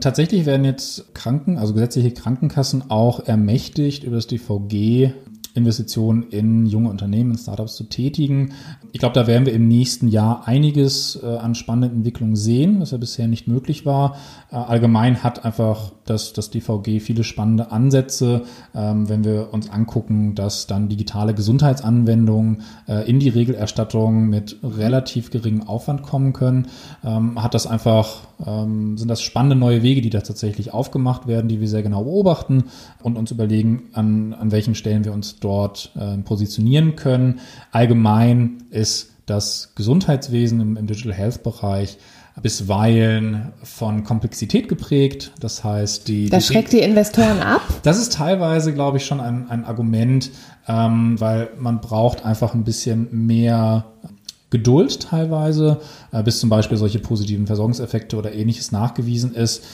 Tatsächlich 0.00 0.44
werden 0.44 0.66
jetzt 0.66 1.14
Kranken, 1.14 1.56
also 1.56 1.72
gesetzliche 1.72 2.12
Krankenkassen 2.12 2.90
auch 2.90 3.26
ermächtigt, 3.26 4.04
über 4.04 4.16
das 4.16 4.26
DVG 4.26 5.12
Investitionen 5.56 6.24
in 6.30 6.66
junge 6.66 6.90
Unternehmen, 6.90 7.32
in 7.32 7.38
Startups 7.38 7.76
zu 7.76 7.84
tätigen. 7.84 8.52
Ich 8.92 9.00
glaube, 9.00 9.14
da 9.14 9.26
werden 9.26 9.46
wir 9.46 9.52
im 9.52 9.68
nächsten 9.68 10.08
Jahr 10.08 10.46
einiges 10.46 11.18
äh, 11.22 11.26
an 11.26 11.54
spannenden 11.54 11.98
Entwicklungen 11.98 12.36
sehen, 12.36 12.80
was 12.80 12.90
ja 12.90 12.98
bisher 12.98 13.28
nicht 13.28 13.48
möglich 13.48 13.86
war. 13.86 14.16
Äh, 14.50 14.56
allgemein 14.56 15.22
hat 15.22 15.44
einfach 15.44 15.92
das, 16.06 16.32
das 16.32 16.50
DVG 16.50 17.00
viele 17.00 17.24
spannende 17.24 17.72
Ansätze, 17.72 18.42
ähm, 18.74 19.08
wenn 19.08 19.24
wir 19.24 19.52
uns 19.52 19.70
angucken, 19.70 20.34
dass 20.34 20.66
dann 20.66 20.88
digitale 20.88 21.34
Gesundheitsanwendungen 21.34 22.62
äh, 22.88 23.08
in 23.08 23.18
die 23.18 23.28
Regelerstattung 23.28 24.28
mit 24.28 24.56
relativ 24.62 25.30
geringem 25.30 25.66
Aufwand 25.66 26.02
kommen 26.02 26.32
können, 26.32 26.68
ähm, 27.04 27.42
hat 27.42 27.54
das 27.54 27.66
einfach, 27.66 28.28
ähm, 28.46 28.96
sind 28.96 29.08
das 29.08 29.22
spannende 29.22 29.56
neue 29.56 29.82
Wege, 29.82 30.00
die 30.00 30.10
da 30.10 30.20
tatsächlich 30.20 30.72
aufgemacht 30.72 31.26
werden, 31.26 31.48
die 31.48 31.60
wir 31.60 31.68
sehr 31.68 31.82
genau 31.82 32.04
beobachten 32.04 32.64
und 33.02 33.16
uns 33.16 33.30
überlegen, 33.30 33.90
an, 33.92 34.32
an 34.34 34.52
welchen 34.52 34.74
Stellen 34.74 35.04
wir 35.04 35.12
uns 35.12 35.38
dort 35.46 35.92
äh, 35.96 36.18
positionieren 36.18 36.96
können. 36.96 37.40
Allgemein 37.70 38.64
ist 38.70 39.12
das 39.26 39.72
Gesundheitswesen 39.74 40.60
im, 40.60 40.76
im 40.76 40.86
Digital 40.86 41.12
Health 41.12 41.42
Bereich 41.42 41.98
bisweilen 42.42 43.52
von 43.62 44.04
Komplexität 44.04 44.68
geprägt. 44.68 45.32
Das 45.40 45.64
heißt, 45.64 46.06
die. 46.08 46.28
Das 46.28 46.46
die, 46.46 46.52
schreckt 46.52 46.72
die 46.72 46.80
Investoren 46.80 47.40
ab? 47.40 47.62
Das 47.82 47.98
ist 47.98 48.12
teilweise, 48.14 48.74
glaube 48.74 48.98
ich, 48.98 49.06
schon 49.06 49.20
ein, 49.20 49.48
ein 49.48 49.64
Argument, 49.64 50.30
ähm, 50.66 51.18
weil 51.20 51.50
man 51.58 51.80
braucht 51.80 52.24
einfach 52.24 52.52
ein 52.52 52.64
bisschen 52.64 53.08
mehr 53.26 53.84
Geduld 54.50 55.00
teilweise, 55.00 55.80
äh, 56.12 56.22
bis 56.22 56.40
zum 56.40 56.50
Beispiel 56.50 56.76
solche 56.76 56.98
positiven 56.98 57.46
Versorgungseffekte 57.46 58.16
oder 58.16 58.34
ähnliches 58.34 58.72
nachgewiesen 58.72 59.34
ist. 59.34 59.64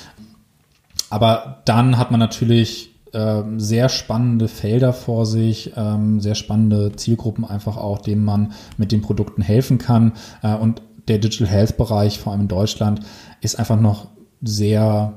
Aber 1.11 1.63
dann 1.65 1.99
hat 1.99 2.11
man 2.11 2.21
natürlich 2.21 2.92
ähm, 3.15 3.61
sehr 3.61 3.89
spannende 3.89 4.49
Felder 4.49 4.93
vor 4.93 5.27
sich, 5.27 5.73
ähm, 5.77 6.21
sehr 6.21 6.35
spannende 6.35 6.93
Zielgruppen 6.97 7.45
einfach 7.45 7.77
auch, 7.77 7.99
denen 7.99 8.25
man 8.25 8.53
mit 8.77 8.93
den 8.93 9.03
Produkten 9.03 9.43
helfen 9.43 9.79
kann. 9.79 10.13
Äh, 10.43 10.55
und 10.55 10.83
der 11.09 11.19
Digital 11.19 11.49
Health 11.49 11.77
Bereich, 11.77 12.19
vor 12.19 12.33
allem 12.33 12.43
in 12.43 12.49
Deutschland, 12.49 13.01
ist 13.41 13.59
einfach 13.59 13.79
noch 13.79 14.09
sehr 14.41 15.15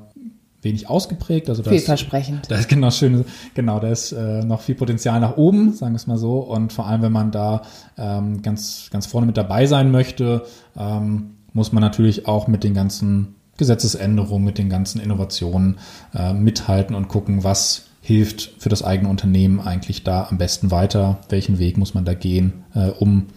wenig 0.62 0.90
ausgeprägt. 0.90 1.48
Also 1.50 1.64
Vielversprechend. 1.64 2.46
Da 2.50 2.56
ist 2.56 2.68
genau 2.68 2.92
schön, 2.92 3.24
genau, 3.54 3.80
da 3.80 3.88
ist 3.88 4.12
äh, 4.12 4.44
noch 4.44 4.62
viel 4.62 4.76
Potenzial 4.76 5.20
nach 5.22 5.38
oben, 5.38 5.74
sagen 5.74 5.94
wir 5.94 5.98
es 5.98 6.08
mal 6.08 6.18
so. 6.18 6.40
Und 6.40 6.74
vor 6.74 6.88
allem, 6.88 7.02
wenn 7.02 7.14
man 7.14 7.32
da 7.32 7.62
ähm, 7.98 8.42
ganz, 8.42 8.90
ganz 8.92 9.06
vorne 9.06 9.28
mit 9.28 9.38
dabei 9.38 9.68
sein 9.68 9.92
möchte, 9.92 10.44
ähm, 10.78 11.36
muss 11.54 11.72
man 11.72 11.82
natürlich 11.82 12.28
auch 12.28 12.48
mit 12.48 12.66
den 12.66 12.74
ganzen 12.74 13.36
Gesetzesänderungen, 13.58 14.46
mit 14.46 14.58
den 14.58 14.70
ganzen 14.70 15.00
Innovationen 15.00 15.78
äh, 16.14 16.34
mithalten 16.34 16.96
und 16.96 17.08
gucken, 17.08 17.44
was 17.44 17.86
hilft 18.02 18.54
für 18.60 18.70
das 18.70 18.84
eigene 18.84 19.10
Unternehmen 19.10 19.60
eigentlich 19.60 20.04
da 20.04 20.28
am 20.30 20.38
besten 20.38 20.70
weiter, 20.70 21.20
welchen 21.30 21.58
Weg 21.58 21.78
muss 21.78 21.94
man 21.94 22.06
da 22.06 22.14
gehen, 22.14 22.66
äh, 22.76 22.90
um 22.90 23.28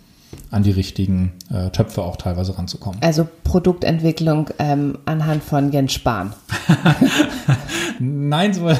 an 0.50 0.62
die 0.62 0.70
richtigen 0.70 1.32
äh, 1.50 1.70
Töpfe 1.70 2.02
auch 2.02 2.16
teilweise 2.16 2.58
ranzukommen. 2.58 3.00
Also 3.02 3.26
Produktentwicklung 3.44 4.50
ähm, 4.58 4.98
anhand 5.06 5.42
von 5.42 5.72
Jens 5.72 5.92
Spahn. 5.92 6.32
Nein, 7.98 8.52
so, 8.52 8.70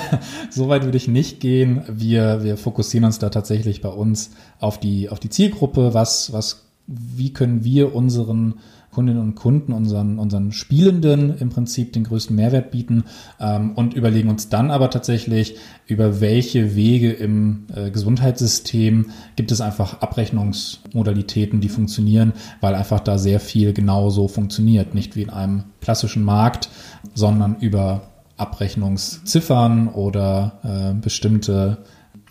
so, 0.50 0.68
weit 0.68 0.85
würde 0.85 0.97
ich 0.97 1.09
nicht 1.09 1.40
gehen. 1.40 1.83
Wir, 1.88 2.42
wir 2.42 2.57
fokussieren 2.57 3.04
uns 3.04 3.18
da 3.18 3.30
tatsächlich 3.30 3.80
bei 3.80 3.88
uns 3.88 4.30
auf 4.61 4.78
die, 4.78 5.09
auf 5.09 5.21
die 5.21 5.30
Zielgruppe. 5.30 5.95
Was, 5.95 6.33
was, 6.33 6.66
wie 6.87 7.33
können 7.33 7.64
wir 7.64 7.95
unseren 7.95 8.54
Kundinnen 8.99 9.23
und 9.23 9.37
Kunden, 9.37 9.73
unseren, 9.73 10.19
unseren 10.19 10.50
Spielenden 10.50 11.38
im 11.38 11.50
Prinzip 11.50 11.93
den 11.93 12.02
größten 12.02 12.35
Mehrwert 12.35 12.73
bieten 12.73 13.05
ähm, 13.38 13.75
und 13.76 13.95
überlegen 13.95 14.28
uns 14.28 14.49
dann 14.49 14.73
aber 14.73 14.90
tatsächlich, 14.90 15.55
über 15.87 16.21
welche 16.21 16.75
Wege 16.75 17.12
im 17.12 17.67
äh, 17.73 17.93
Gesundheitssystem 17.93 19.11
gibt 19.37 19.52
es 19.52 19.61
einfach 19.61 20.00
Abrechnungsmodalitäten, 20.00 21.61
die 21.61 21.69
funktionieren, 21.69 22.33
weil 22.61 22.75
einfach 22.75 22.99
da 22.99 23.19
sehr 23.19 23.38
viel 23.38 23.73
genauso 23.73 24.26
funktioniert. 24.26 24.95
Nicht 24.95 25.14
wie 25.14 25.23
in 25.23 25.31
einem 25.31 25.67
klassischen 25.81 26.25
Markt, 26.25 26.69
sondern 27.14 27.55
über 27.61 28.02
Abrechnungsziffern 28.37 29.87
oder 29.87 30.59
äh, 30.64 31.00
bestimmte 31.00 31.85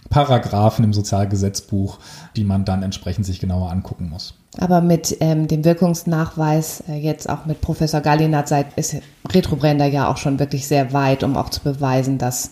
Paragraphen 0.10 0.84
im 0.84 0.92
Sozialgesetzbuch, 0.92 2.00
die 2.36 2.44
man 2.44 2.66
dann 2.66 2.84
entsprechend 2.84 3.26
sich 3.26 3.40
genauer 3.40 3.72
angucken 3.72 4.10
muss. 4.10 4.34
Aber 4.60 4.82
mit 4.82 5.18
ähm, 5.20 5.48
dem 5.48 5.64
Wirkungsnachweis, 5.64 6.84
äh, 6.90 6.96
jetzt 6.96 7.30
auch 7.30 7.46
mit 7.46 7.62
Professor 7.62 8.02
Gallinat, 8.02 8.48
seit 8.48 8.78
ist 8.78 8.96
Retrobrender 9.30 9.86
ja 9.86 10.10
auch 10.10 10.18
schon 10.18 10.40
wirklich 10.40 10.68
sehr 10.68 10.94
weit, 10.94 11.24
um 11.24 11.38
auch 11.38 11.50
zu 11.50 11.62
beweisen, 11.62 12.18
dass 12.18 12.52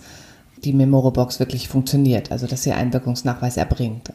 die 0.64 0.74
Memorobox 0.74 1.40
wirklich 1.40 1.68
funktioniert, 1.68 2.32
also 2.32 2.48
dass 2.48 2.64
sie 2.64 2.72
einen 2.72 2.94
Wirkungsnachweis 2.94 3.58
erbringt. 3.58 4.12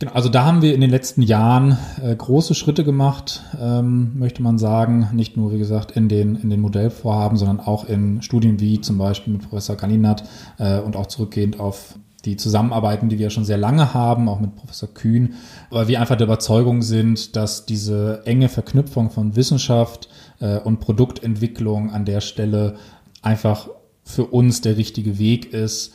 Genau, 0.00 0.12
also 0.12 0.28
da 0.28 0.44
haben 0.44 0.60
wir 0.60 0.74
in 0.74 0.80
den 0.80 0.90
letzten 0.90 1.22
Jahren 1.22 1.78
äh, 2.02 2.14
große 2.16 2.54
Schritte 2.54 2.82
gemacht, 2.82 3.42
ähm, 3.60 4.18
möchte 4.18 4.42
man 4.42 4.58
sagen. 4.58 5.08
Nicht 5.12 5.36
nur, 5.36 5.52
wie 5.52 5.58
gesagt, 5.58 5.92
in 5.92 6.08
den, 6.08 6.34
in 6.34 6.50
den 6.50 6.60
Modellvorhaben, 6.60 7.38
sondern 7.38 7.60
auch 7.60 7.84
in 7.84 8.20
Studien 8.20 8.58
wie 8.58 8.80
zum 8.80 8.98
Beispiel 8.98 9.34
mit 9.34 9.48
Professor 9.48 9.76
Gallinat 9.76 10.24
äh, 10.58 10.80
und 10.80 10.96
auch 10.96 11.06
zurückgehend 11.06 11.60
auf 11.60 11.94
die 12.24 12.36
Zusammenarbeiten, 12.36 13.08
die 13.08 13.18
wir 13.18 13.30
schon 13.30 13.44
sehr 13.44 13.58
lange 13.58 13.94
haben, 13.94 14.28
auch 14.28 14.40
mit 14.40 14.56
Professor 14.56 14.88
Kühn, 14.92 15.34
weil 15.70 15.88
wir 15.88 16.00
einfach 16.00 16.16
der 16.16 16.26
Überzeugung 16.26 16.82
sind, 16.82 17.36
dass 17.36 17.66
diese 17.66 18.22
enge 18.24 18.48
Verknüpfung 18.48 19.10
von 19.10 19.36
Wissenschaft 19.36 20.08
äh, 20.40 20.58
und 20.58 20.80
Produktentwicklung 20.80 21.90
an 21.90 22.04
der 22.04 22.20
Stelle 22.20 22.76
einfach 23.22 23.68
für 24.02 24.26
uns 24.26 24.60
der 24.60 24.76
richtige 24.76 25.18
Weg 25.18 25.52
ist, 25.52 25.92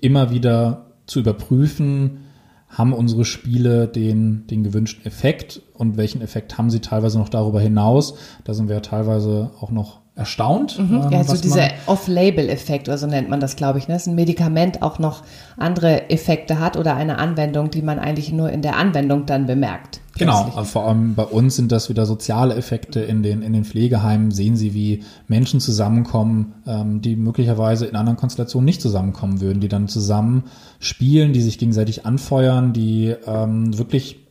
immer 0.00 0.30
wieder 0.30 0.86
zu 1.06 1.20
überprüfen, 1.20 2.24
haben 2.68 2.92
unsere 2.92 3.24
Spiele 3.24 3.86
den, 3.86 4.46
den 4.48 4.64
gewünschten 4.64 5.06
Effekt 5.06 5.62
und 5.90 5.96
welchen 5.96 6.20
Effekt 6.22 6.58
haben 6.58 6.70
sie 6.70 6.80
teilweise 6.80 7.18
noch 7.18 7.28
darüber 7.28 7.60
hinaus. 7.60 8.14
Da 8.44 8.54
sind 8.54 8.68
wir 8.68 8.82
teilweise 8.82 9.50
auch 9.60 9.70
noch 9.70 10.04
erstaunt. 10.16 10.78
Mhm. 10.78 11.02
Ähm, 11.02 11.10
ja, 11.10 11.24
so 11.24 11.36
dieser 11.36 11.70
Off-Label-Effekt, 11.86 12.88
oder 12.88 12.98
so 12.98 13.06
nennt 13.06 13.28
man 13.28 13.40
das, 13.40 13.56
glaube 13.56 13.78
ich, 13.78 13.88
ne? 13.88 13.94
dass 13.94 14.06
ein 14.06 14.14
Medikament 14.14 14.80
auch 14.82 14.98
noch 14.98 15.22
andere 15.56 16.08
Effekte 16.10 16.60
hat 16.60 16.76
oder 16.76 16.94
eine 16.94 17.18
Anwendung, 17.18 17.70
die 17.70 17.82
man 17.82 17.98
eigentlich 17.98 18.32
nur 18.32 18.50
in 18.50 18.62
der 18.62 18.76
Anwendung 18.76 19.26
dann 19.26 19.46
bemerkt. 19.46 20.00
Genau, 20.16 20.44
also 20.54 20.64
vor 20.64 20.86
allem 20.86 21.16
bei 21.16 21.24
uns 21.24 21.56
sind 21.56 21.72
das 21.72 21.88
wieder 21.88 22.06
soziale 22.06 22.54
Effekte 22.54 23.00
in 23.00 23.24
den, 23.24 23.42
in 23.42 23.52
den 23.52 23.64
Pflegeheimen. 23.64 24.30
Sehen 24.30 24.54
Sie, 24.54 24.72
wie 24.72 25.02
Menschen 25.26 25.58
zusammenkommen, 25.58 26.54
ähm, 26.68 27.00
die 27.00 27.16
möglicherweise 27.16 27.86
in 27.86 27.96
anderen 27.96 28.16
Konstellationen 28.16 28.64
nicht 28.64 28.80
zusammenkommen 28.80 29.40
würden, 29.40 29.58
die 29.58 29.68
dann 29.68 29.88
zusammen 29.88 30.44
spielen, 30.78 31.32
die 31.32 31.40
sich 31.40 31.58
gegenseitig 31.58 32.06
anfeuern, 32.06 32.72
die 32.72 33.12
ähm, 33.26 33.76
wirklich 33.76 34.23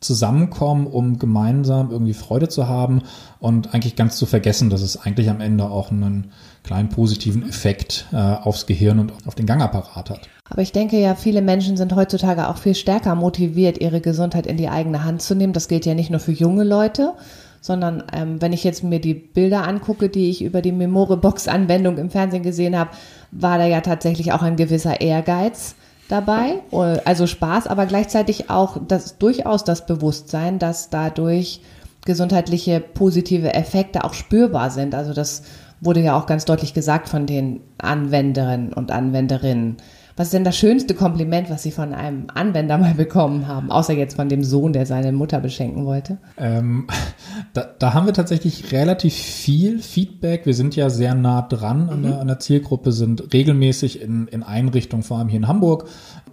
zusammenkommen, 0.00 0.86
um 0.86 1.18
gemeinsam 1.18 1.90
irgendwie 1.90 2.14
Freude 2.14 2.48
zu 2.48 2.66
haben 2.66 3.02
und 3.38 3.74
eigentlich 3.74 3.96
ganz 3.96 4.16
zu 4.16 4.24
vergessen, 4.24 4.70
dass 4.70 4.80
es 4.80 4.96
eigentlich 4.96 5.28
am 5.28 5.40
Ende 5.40 5.64
auch 5.64 5.90
einen 5.90 6.32
kleinen 6.62 6.88
positiven 6.88 7.46
Effekt 7.46 8.06
äh, 8.12 8.16
aufs 8.16 8.66
Gehirn 8.66 8.98
und 8.98 9.12
auf 9.26 9.34
den 9.34 9.46
Gangapparat 9.46 10.08
hat. 10.10 10.28
Aber 10.48 10.62
ich 10.62 10.72
denke 10.72 10.98
ja, 10.98 11.14
viele 11.14 11.42
Menschen 11.42 11.76
sind 11.76 11.94
heutzutage 11.94 12.48
auch 12.48 12.56
viel 12.56 12.74
stärker 12.74 13.14
motiviert, 13.14 13.78
ihre 13.78 14.00
Gesundheit 14.00 14.46
in 14.46 14.56
die 14.56 14.68
eigene 14.68 15.04
Hand 15.04 15.22
zu 15.22 15.34
nehmen. 15.34 15.52
Das 15.52 15.68
gilt 15.68 15.84
ja 15.84 15.94
nicht 15.94 16.10
nur 16.10 16.20
für 16.20 16.32
junge 16.32 16.64
Leute, 16.64 17.12
sondern 17.60 18.02
ähm, 18.12 18.40
wenn 18.40 18.54
ich 18.54 18.64
jetzt 18.64 18.82
mir 18.82 19.00
die 19.00 19.14
Bilder 19.14 19.68
angucke, 19.68 20.08
die 20.08 20.30
ich 20.30 20.42
über 20.42 20.62
die 20.62 20.72
Memore-Box-Anwendung 20.72 21.98
im 21.98 22.10
Fernsehen 22.10 22.42
gesehen 22.42 22.76
habe, 22.76 22.90
war 23.32 23.58
da 23.58 23.66
ja 23.66 23.82
tatsächlich 23.82 24.32
auch 24.32 24.42
ein 24.42 24.56
gewisser 24.56 25.02
Ehrgeiz 25.02 25.74
dabei, 26.10 26.60
also 27.04 27.26
Spaß, 27.26 27.66
aber 27.66 27.86
gleichzeitig 27.86 28.50
auch 28.50 28.78
das, 28.86 29.18
durchaus 29.18 29.64
das 29.64 29.86
Bewusstsein, 29.86 30.58
dass 30.58 30.90
dadurch 30.90 31.60
gesundheitliche 32.04 32.80
positive 32.80 33.54
Effekte 33.54 34.04
auch 34.04 34.14
spürbar 34.14 34.70
sind. 34.70 34.94
Also 34.94 35.12
das 35.12 35.42
wurde 35.80 36.00
ja 36.00 36.18
auch 36.18 36.26
ganz 36.26 36.44
deutlich 36.44 36.74
gesagt 36.74 37.08
von 37.08 37.26
den 37.26 37.60
Anwenderinnen 37.78 38.72
und 38.72 38.90
Anwenderinnen. 38.90 39.76
Was 40.20 40.26
ist 40.26 40.34
denn 40.34 40.44
das 40.44 40.58
schönste 40.58 40.92
Kompliment, 40.92 41.48
was 41.48 41.62
Sie 41.62 41.70
von 41.70 41.94
einem 41.94 42.26
Anwender 42.34 42.76
mal 42.76 42.92
bekommen 42.92 43.48
haben, 43.48 43.70
außer 43.70 43.94
jetzt 43.94 44.16
von 44.16 44.28
dem 44.28 44.44
Sohn, 44.44 44.74
der 44.74 44.84
seine 44.84 45.12
Mutter 45.12 45.40
beschenken 45.40 45.86
wollte? 45.86 46.18
Ähm, 46.36 46.88
da, 47.54 47.66
da, 47.78 47.94
haben 47.94 48.04
wir 48.04 48.12
tatsächlich 48.12 48.70
relativ 48.70 49.14
viel 49.14 49.78
Feedback. 49.78 50.44
Wir 50.44 50.52
sind 50.52 50.76
ja 50.76 50.90
sehr 50.90 51.14
nah 51.14 51.40
dran 51.40 51.88
an, 51.88 52.00
mhm. 52.00 52.02
der, 52.02 52.20
an 52.20 52.26
der 52.26 52.38
Zielgruppe, 52.38 52.92
sind 52.92 53.32
regelmäßig 53.32 54.02
in, 54.02 54.28
in 54.28 54.42
Einrichtungen, 54.42 55.04
vor 55.04 55.16
allem 55.16 55.28
hier 55.28 55.38
in 55.38 55.48
Hamburg, 55.48 55.86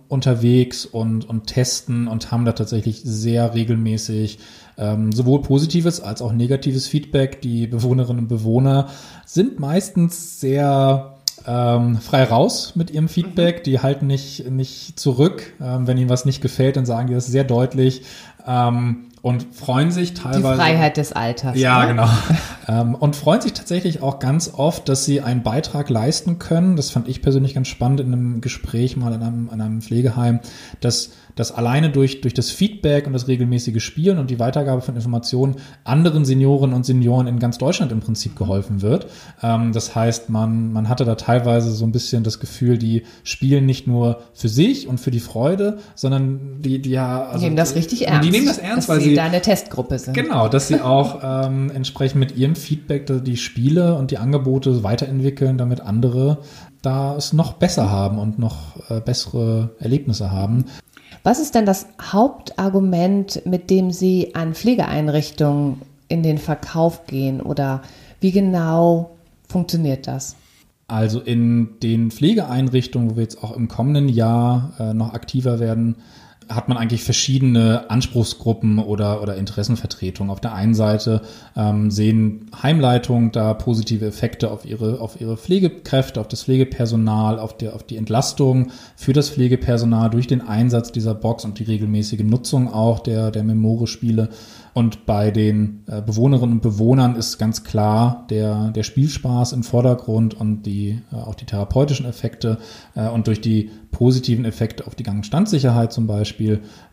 unterwegs 0.09 0.85
und, 0.85 1.23
und 1.23 1.47
testen 1.47 2.09
und 2.09 2.29
haben 2.29 2.43
da 2.43 2.51
tatsächlich 2.51 3.03
sehr 3.05 3.53
regelmäßig 3.53 4.39
ähm, 4.77 5.13
sowohl 5.13 5.43
positives 5.43 6.01
als 6.01 6.21
auch 6.21 6.33
negatives 6.33 6.87
Feedback. 6.87 7.41
Die 7.41 7.67
Bewohnerinnen 7.67 8.23
und 8.23 8.27
Bewohner 8.27 8.89
sind 9.25 9.61
meistens 9.61 10.41
sehr 10.41 11.16
ähm, 11.47 11.97
frei 11.97 12.25
raus 12.25 12.73
mit 12.75 12.91
ihrem 12.91 13.07
Feedback. 13.07 13.63
Die 13.63 13.79
halten 13.79 14.05
nicht, 14.05 14.49
nicht 14.49 14.99
zurück. 14.99 15.53
Ähm, 15.61 15.87
wenn 15.87 15.97
ihnen 15.97 16.09
was 16.09 16.25
nicht 16.25 16.41
gefällt, 16.41 16.75
dann 16.75 16.85
sagen 16.85 17.07
die 17.07 17.13
das 17.13 17.27
sehr 17.27 17.45
deutlich. 17.45 18.03
Ähm, 18.45 19.05
und 19.27 19.45
freuen 19.53 19.91
sich 19.91 20.13
teilweise. 20.13 20.53
Die 20.53 20.61
Freiheit 20.61 20.95
des 20.95 21.11
Alters. 21.11 21.59
Ja, 21.59 21.81
ne? 21.81 21.87
genau. 21.89 22.09
ähm, 22.69 22.95
und 22.95 23.17
freuen 23.17 23.41
sich 23.41 23.51
tatsächlich 23.51 24.01
auch 24.01 24.19
ganz 24.19 24.53
oft, 24.55 24.87
dass 24.87 25.03
sie 25.03 25.19
einen 25.19 25.43
Beitrag 25.43 25.89
leisten 25.89 26.39
können. 26.39 26.77
Das 26.77 26.91
fand 26.91 27.09
ich 27.09 27.21
persönlich 27.21 27.53
ganz 27.53 27.67
spannend 27.67 27.99
in 27.99 28.13
einem 28.13 28.39
Gespräch 28.39 28.95
mal 28.95 29.11
in 29.11 29.21
einem, 29.21 29.49
in 29.53 29.59
einem 29.59 29.81
Pflegeheim, 29.81 30.39
dass 30.79 31.11
dass 31.37 31.51
alleine 31.51 31.89
durch, 31.89 32.19
durch 32.21 32.33
das 32.33 32.51
Feedback 32.51 33.07
und 33.07 33.13
das 33.13 33.27
regelmäßige 33.27 33.81
Spielen 33.81 34.17
und 34.17 34.29
die 34.29 34.39
Weitergabe 34.39 34.81
von 34.81 34.95
Informationen 34.95 35.55
anderen 35.83 36.25
Senioren 36.25 36.73
und 36.73 36.85
Senioren 36.85 37.27
in 37.27 37.39
ganz 37.39 37.57
Deutschland 37.57 37.91
im 37.91 38.01
Prinzip 38.01 38.35
geholfen 38.35 38.81
wird. 38.81 39.07
Ähm, 39.41 39.71
das 39.71 39.95
heißt, 39.95 40.29
man, 40.29 40.73
man 40.73 40.89
hatte 40.89 41.05
da 41.05 41.15
teilweise 41.15 41.71
so 41.71 41.85
ein 41.85 41.91
bisschen 41.91 42.23
das 42.23 42.39
Gefühl, 42.39 42.77
die 42.77 43.03
spielen 43.23 43.65
nicht 43.65 43.87
nur 43.87 44.21
für 44.33 44.49
sich 44.49 44.87
und 44.87 44.99
für 44.99 45.11
die 45.11 45.19
Freude, 45.19 45.77
sondern 45.95 46.61
die, 46.61 46.81
die 46.81 46.89
ja, 46.89 47.27
also, 47.27 47.45
nehmen 47.45 47.55
das 47.55 47.75
richtig 47.75 48.07
ernst. 48.07 48.27
Die 48.27 48.31
nehmen 48.31 48.47
das 48.47 48.57
ernst, 48.57 48.89
weil 48.89 48.99
sie, 48.99 49.13
sie 49.17 49.29
deine 49.29 49.41
Testgruppe 49.41 49.99
sind. 49.99 50.13
Genau, 50.13 50.47
dass 50.47 50.67
sie 50.67 50.81
auch 50.81 51.19
ähm, 51.23 51.71
entsprechend 51.71 52.19
mit 52.19 52.37
ihrem 52.37 52.55
Feedback 52.55 53.05
die 53.23 53.37
Spiele 53.37 53.95
und 53.95 54.11
die 54.11 54.17
Angebote 54.17 54.83
weiterentwickeln, 54.83 55.57
damit 55.57 55.81
andere 55.81 56.39
da 56.81 57.15
es 57.15 57.33
noch 57.33 57.53
besser 57.53 57.89
haben 57.89 58.19
und 58.19 58.39
noch 58.39 58.89
äh, 58.89 59.01
bessere 59.01 59.75
Erlebnisse 59.79 60.31
haben. 60.31 60.65
Was 61.23 61.39
ist 61.39 61.55
denn 61.55 61.65
das 61.65 61.87
Hauptargument, 62.01 63.41
mit 63.45 63.69
dem 63.69 63.91
Sie 63.91 64.35
an 64.35 64.53
Pflegeeinrichtungen 64.53 65.81
in 66.07 66.23
den 66.23 66.37
Verkauf 66.37 67.05
gehen 67.05 67.41
oder 67.41 67.81
wie 68.21 68.31
genau 68.31 69.17
funktioniert 69.49 70.07
das? 70.07 70.35
Also 70.87 71.19
in 71.19 71.79
den 71.83 72.11
Pflegeeinrichtungen, 72.11 73.11
wo 73.11 73.15
wir 73.17 73.23
jetzt 73.23 73.43
auch 73.43 73.55
im 73.57 73.67
kommenden 73.67 74.07
Jahr 74.07 74.71
äh, 74.79 74.93
noch 74.93 75.13
aktiver 75.13 75.59
werden, 75.59 75.97
hat 76.49 76.69
man 76.69 76.77
eigentlich 76.77 77.03
verschiedene 77.03 77.89
Anspruchsgruppen 77.89 78.79
oder, 78.79 79.21
oder 79.21 79.35
Interessenvertretungen. 79.35 80.31
Auf 80.31 80.39
der 80.39 80.53
einen 80.53 80.73
Seite 80.73 81.21
ähm, 81.55 81.91
sehen 81.91 82.49
Heimleitungen 82.61 83.31
da 83.31 83.53
positive 83.53 84.05
Effekte 84.05 84.51
auf 84.51 84.65
ihre, 84.65 85.01
auf 85.01 85.19
ihre 85.19 85.37
Pflegekräfte, 85.37 86.19
auf 86.21 86.27
das 86.27 86.43
Pflegepersonal, 86.43 87.39
auf, 87.39 87.57
die, 87.57 87.69
auf 87.69 87.83
die 87.83 87.97
Entlastung 87.97 88.71
für 88.95 89.13
das 89.13 89.29
Pflegepersonal 89.29 90.09
durch 90.09 90.27
den 90.27 90.41
Einsatz 90.41 90.91
dieser 90.91 91.15
Box 91.15 91.43
und 91.45 91.59
die 91.59 91.63
regelmäßige 91.63 92.23
Nutzung 92.23 92.71
auch 92.71 92.99
der, 92.99 93.31
der 93.31 93.43
Memore-Spiele. 93.43 94.29
Und 94.77 95.07
bei 95.07 95.31
den 95.31 95.83
äh, 95.87 96.03
Bewohnerinnen 96.03 96.57
und 96.57 96.61
Bewohnern 96.61 97.15
ist 97.15 97.39
ganz 97.39 97.63
klar 97.63 98.27
der, 98.29 98.69
der 98.69 98.83
Spielspaß 98.83 99.53
im 99.53 99.63
Vordergrund 99.63 100.39
und 100.39 100.67
die, 100.67 101.01
äh, 101.11 101.15
auch 101.15 101.33
die 101.33 101.45
therapeutischen 101.45 102.05
Effekte. 102.05 102.59
Äh, 102.93 103.09
und 103.09 103.25
durch 103.25 103.41
die 103.41 103.71
positiven 103.89 104.45
Effekte 104.45 104.85
auf 104.85 104.93
die 104.93 105.01
Gang- 105.01 105.17
und 105.17 105.25
Standsicherheit 105.25 105.91
zum 105.91 106.05
Beispiel 106.05 106.36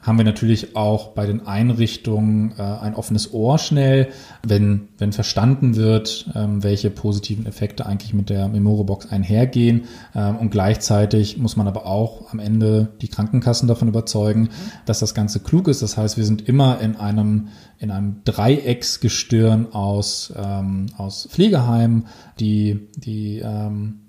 haben 0.01 0.19
wir 0.19 0.25
natürlich 0.25 0.77
auch 0.77 1.09
bei 1.09 1.27
den 1.27 1.47
Einrichtungen 1.47 2.53
äh, 2.59 2.63
ein 2.63 2.95
offenes 2.95 3.33
Ohr 3.33 3.59
schnell, 3.59 4.09
wenn, 4.47 4.89
wenn 4.99 5.13
verstanden 5.13 5.77
wird, 5.77 6.31
ähm, 6.35 6.63
welche 6.63 6.91
positiven 6.91 7.47
Effekte 7.47 7.87
eigentlich 7.87 8.13
mit 8.13 8.31
der 8.31 8.49
Memore-Box 8.49 9.11
einhergehen. 9.11 9.85
Ähm, 10.15 10.37
und 10.37 10.51
gleichzeitig 10.51 11.39
muss 11.39 11.57
man 11.57 11.67
aber 11.67 11.87
auch 11.87 12.33
am 12.33 12.39
Ende 12.39 12.93
die 13.01 13.09
Krankenkassen 13.09 13.67
davon 13.67 13.89
überzeugen, 13.89 14.51
dass 14.85 15.01
das 15.01 15.15
Ganze 15.15 15.41
klug 15.41 15.69
ist. 15.69 15.83
Das 15.83 15.97
heißt, 15.97 16.17
wir 16.17 16.25
sind 16.25 16.47
immer 16.49 16.81
in 16.81 16.97
einem 16.97 17.49
in 17.79 17.91
einem 17.91 18.23
Dreiecksgestirn 18.25 19.73
aus, 19.73 20.33
ähm, 20.37 20.87
aus 20.97 21.29
Pflegeheimen, 21.31 22.07
die, 22.41 22.89
die 22.97 23.41
ähm, 23.41 24.04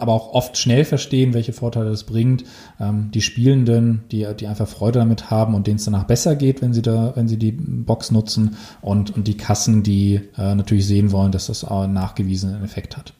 aber 0.00 0.12
auch 0.12 0.32
oft 0.32 0.56
schnell 0.56 0.84
verstehen, 0.84 1.34
welche 1.34 1.52
Vorteile 1.52 1.90
das 1.90 2.04
bringt. 2.04 2.44
Ähm, 2.80 3.10
die 3.12 3.20
Spielenden, 3.20 4.04
die, 4.10 4.26
die 4.38 4.46
einfach 4.46 4.68
Freude 4.68 4.98
damit 4.98 5.30
haben 5.30 5.54
und 5.54 5.66
denen 5.66 5.76
es 5.76 5.84
danach 5.84 6.04
besser 6.04 6.36
geht, 6.36 6.62
wenn 6.62 6.72
sie 6.72 6.82
da, 6.82 7.12
wenn 7.14 7.28
sie 7.28 7.38
die 7.38 7.52
Box 7.52 8.10
nutzen 8.10 8.56
und, 8.80 9.14
und 9.14 9.26
die 9.28 9.36
Kassen, 9.36 9.82
die 9.82 10.20
äh, 10.36 10.54
natürlich 10.54 10.86
sehen 10.86 11.12
wollen, 11.12 11.32
dass 11.32 11.46
das 11.46 11.64
auch 11.64 11.82
einen 11.82 11.92
nachgewiesenen 11.92 12.64
Effekt 12.64 12.96
hat. 12.96 13.12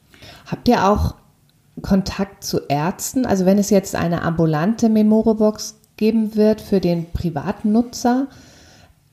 Habt 0.47 0.69
ihr 0.69 0.89
auch 0.89 1.15
Kontakt 1.83 2.45
zu 2.45 2.61
Ärzten? 2.69 3.27
Also 3.27 3.47
wenn 3.47 3.59
es 3.59 3.71
jetzt 3.71 3.95
eine 3.95 4.23
ambulante 4.23 4.89
Memore-Box 4.89 5.77
geben 5.97 6.35
wird 6.35 6.61
für 6.61 6.81
den 6.81 7.11
privaten 7.13 7.73
Nutzer, 7.73 8.29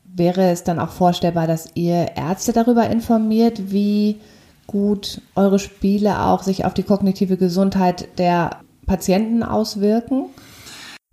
wäre 0.05 0.49
es 0.49 0.63
dann 0.63 0.79
auch 0.79 0.89
vorstellbar, 0.89 1.47
dass 1.47 1.69
ihr 1.75 2.15
Ärzte 2.15 2.53
darüber 2.53 2.89
informiert, 2.89 3.71
wie 3.71 4.17
gut 4.67 5.21
eure 5.35 5.59
Spiele 5.59 6.21
auch 6.21 6.43
sich 6.43 6.65
auf 6.65 6.73
die 6.73 6.83
kognitive 6.83 7.37
Gesundheit 7.37 8.19
der 8.19 8.61
Patienten 8.85 9.41
auswirken? 9.43 10.25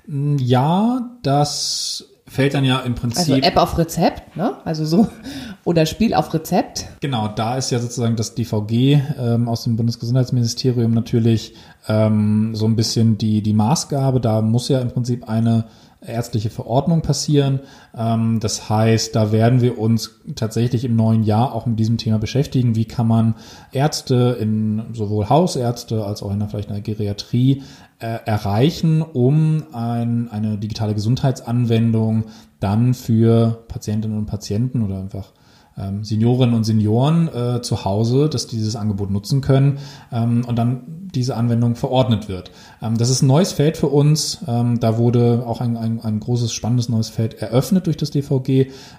Ja, 0.07 1.17
das 1.23 2.11
fällt 2.27 2.55
dann 2.55 2.65
ja 2.65 2.81
im 2.81 2.95
Prinzip. 2.95 3.35
Also 3.35 3.47
App 3.47 3.57
auf 3.57 3.79
Rezept, 3.79 4.37
ne? 4.37 4.57
Also 4.65 4.85
so. 4.85 5.07
Oder 5.65 5.87
Spiel 5.87 6.15
auf 6.15 6.35
Rezept. 6.35 6.87
Genau, 7.01 7.29
da 7.29 7.57
ist 7.57 7.71
ja 7.71 7.79
sozusagen 7.79 8.17
das 8.17 8.35
DVG 8.35 9.01
ähm, 9.19 9.49
aus 9.49 9.65
dem 9.65 9.77
Bundesgesundheitsministerium 9.77 10.93
natürlich 10.93 11.55
ähm, 11.89 12.55
so 12.55 12.67
ein 12.67 12.77
bisschen 12.77 13.19
die, 13.19 13.43
die 13.43 13.55
Maßgabe. 13.55 14.21
Da 14.21 14.43
muss 14.43 14.69
ja 14.69 14.81
im 14.81 14.91
Prinzip 14.91 15.29
eine 15.29 15.67
ärztliche 16.07 16.51
Verordnung 16.51 17.03
passieren. 17.03 17.61
Ähm, 17.97 18.41
das 18.41 18.69
heißt, 18.69 19.15
da 19.15 19.33
werden 19.33 19.61
wir 19.61 19.79
uns 19.79 20.21
tatsächlich 20.35 20.85
im 20.85 20.97
neuen 20.97 21.23
Jahr 21.23 21.55
auch 21.55 21.67
mit 21.67 21.79
diesem 21.79 21.99
Thema 21.99 22.19
beschäftigen. 22.19 22.77
Wie 22.77 22.85
kann 22.85 23.07
man 23.07 23.35
Ärzte 23.73 24.37
in 24.41 24.83
sowohl 24.93 25.29
Hausärzte 25.29 26.05
als 26.05 26.23
auch 26.23 26.33
in 26.33 26.39
der, 26.39 26.49
vielleicht 26.49 26.69
in 26.69 26.75
der 26.75 26.83
Geriatrie 26.83 27.63
äh, 27.99 28.19
erreichen, 28.25 29.03
um 29.03 29.65
ein, 29.73 30.29
eine 30.31 30.59
digitale 30.59 30.95
Gesundheitsanwendung 30.95 32.25
dann 32.61 32.95
für 32.95 33.65
Patientinnen 33.69 34.19
und 34.19 34.27
Patienten 34.27 34.83
oder 34.83 34.99
einfach 34.99 35.33
ähm, 35.79 36.05
Seniorinnen 36.05 36.55
und 36.55 36.65
Senioren 36.65 37.29
äh, 37.29 37.63
zu 37.63 37.85
Hause, 37.85 38.29
dass 38.29 38.47
die 38.47 38.57
dieses 38.57 38.77
Angebot 38.77 39.11
nutzen 39.11 39.41
können 39.41 39.79
ähm, 40.13 40.45
und 40.47 40.57
dann 40.57 41.09
diese 41.15 41.37
Anwendung 41.37 41.77
verordnet 41.77 42.29
wird. 42.29 42.51
Ähm, 42.83 42.97
das 42.97 43.11
ist 43.11 43.23
ein 43.23 43.27
neues 43.27 43.53
Feld 43.53 43.77
für 43.77 43.89
uns. 43.89 44.39
Ähm, 44.47 44.81
da 44.81 44.99
wurde 44.99 45.45
auch 45.47 45.61
ein, 45.61 45.77
ein, 45.77 46.01
ein 46.01 46.21
großes, 46.21 46.53
spannendes 46.53 46.89
neues 46.89 47.09
Feld 47.09 47.35
eröffnet 47.35 47.87
durch 47.87 47.97
das 47.97 48.11
DVG 48.11 48.49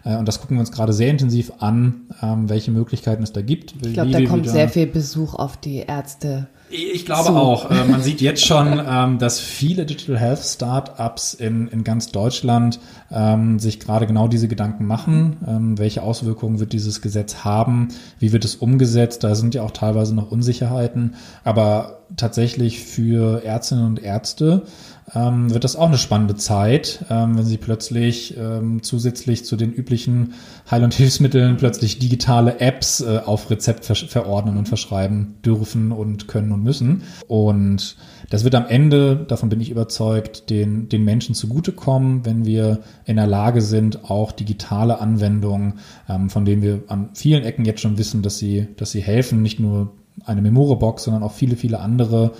äh, 0.03 0.17
und 0.17 0.27
das 0.27 0.39
gucken 0.39 0.57
wir 0.57 0.61
uns 0.61 0.71
gerade 0.71 0.93
sehr 0.93 1.09
intensiv 1.09 1.51
an, 1.59 2.01
ähm, 2.21 2.49
welche 2.49 2.71
Möglichkeiten 2.71 3.23
es 3.23 3.33
da 3.33 3.41
gibt. 3.41 3.75
Ich 3.85 3.93
glaube, 3.93 4.11
da 4.11 4.23
kommt 4.25 4.47
sehr 4.47 4.69
viel 4.69 4.87
Besuch 4.87 5.33
auf 5.35 5.57
die 5.57 5.77
Ärzte 5.77 6.47
ich 6.69 7.05
glaube 7.05 7.29
so. 7.29 7.35
auch. 7.35 7.71
Äh, 7.71 7.85
man 7.85 8.01
sieht 8.01 8.21
jetzt 8.21 8.45
schon, 8.45 8.81
ähm, 8.87 9.19
dass 9.19 9.39
viele 9.39 9.85
Digital 9.85 10.17
Health 10.17 10.39
Startups 10.39 11.33
in, 11.33 11.67
in 11.67 11.83
ganz 11.83 12.11
Deutschland 12.11 12.79
ähm, 13.11 13.59
sich 13.59 13.79
gerade 13.79 14.07
genau 14.07 14.27
diese 14.27 14.47
Gedanken 14.47 14.85
machen. 14.85 15.37
Ähm, 15.47 15.77
welche 15.77 16.01
Auswirkungen 16.01 16.59
wird 16.59 16.73
dieses 16.73 17.01
Gesetz 17.01 17.43
haben? 17.43 17.89
Wie 18.19 18.31
wird 18.31 18.45
es 18.45 18.55
umgesetzt? 18.55 19.23
Da 19.23 19.35
sind 19.35 19.55
ja 19.55 19.63
auch 19.63 19.71
teilweise 19.71 20.15
noch 20.15 20.31
Unsicherheiten. 20.31 21.15
Aber 21.43 21.99
tatsächlich 22.17 22.79
für 22.79 23.43
Ärztinnen 23.43 23.85
und 23.85 24.01
Ärzte 24.01 24.63
ähm, 25.13 25.53
wird 25.53 25.63
das 25.63 25.75
auch 25.75 25.87
eine 25.87 25.99
spannende 25.99 26.35
Zeit, 26.35 27.05
ähm, 27.09 27.37
wenn 27.37 27.45
sie 27.45 27.57
plötzlich 27.57 28.35
ähm, 28.37 28.81
zusätzlich 28.81 29.45
zu 29.45 29.55
den 29.55 29.71
üblichen 29.71 30.33
Heil- 30.69 30.83
und 30.83 30.95
Hilfsmitteln 30.95 31.57
plötzlich 31.57 31.99
digitale 31.99 32.59
Apps 32.59 33.01
äh, 33.01 33.21
auf 33.23 33.49
Rezept 33.51 33.85
ver 33.85 33.95
verordnen 33.95 34.57
und 34.57 34.67
verschreiben 34.67 35.35
dürfen 35.45 35.91
und 35.91 36.27
können 36.27 36.51
und 36.51 36.63
müssen. 36.63 37.03
Und 37.27 37.97
das 38.31 38.43
wird 38.43 38.55
am 38.55 38.65
Ende, 38.67 39.15
davon 39.27 39.49
bin 39.49 39.61
ich 39.61 39.69
überzeugt, 39.69 40.49
den, 40.49 40.89
den 40.89 41.03
Menschen 41.03 41.35
zugutekommen, 41.35 42.25
wenn 42.25 42.45
wir 42.45 42.79
in 43.05 43.17
der 43.17 43.27
Lage 43.27 43.61
sind, 43.61 44.09
auch 44.09 44.31
digitale 44.31 44.99
Anwendungen, 44.99 45.75
ähm, 46.09 46.31
von 46.31 46.45
denen 46.45 46.63
wir 46.63 46.83
an 46.87 47.11
vielen 47.13 47.43
Ecken 47.43 47.65
jetzt 47.65 47.81
schon 47.81 47.99
wissen, 47.99 48.23
dass 48.23 48.39
sie, 48.39 48.69
dass 48.77 48.91
sie 48.91 49.01
helfen, 49.01 49.43
nicht 49.43 49.59
nur 49.59 49.93
eine 50.25 50.41
Memore-Box, 50.41 51.03
sondern 51.03 51.21
auch 51.21 51.33
viele, 51.33 51.55
viele 51.55 51.79
andere 51.79 52.31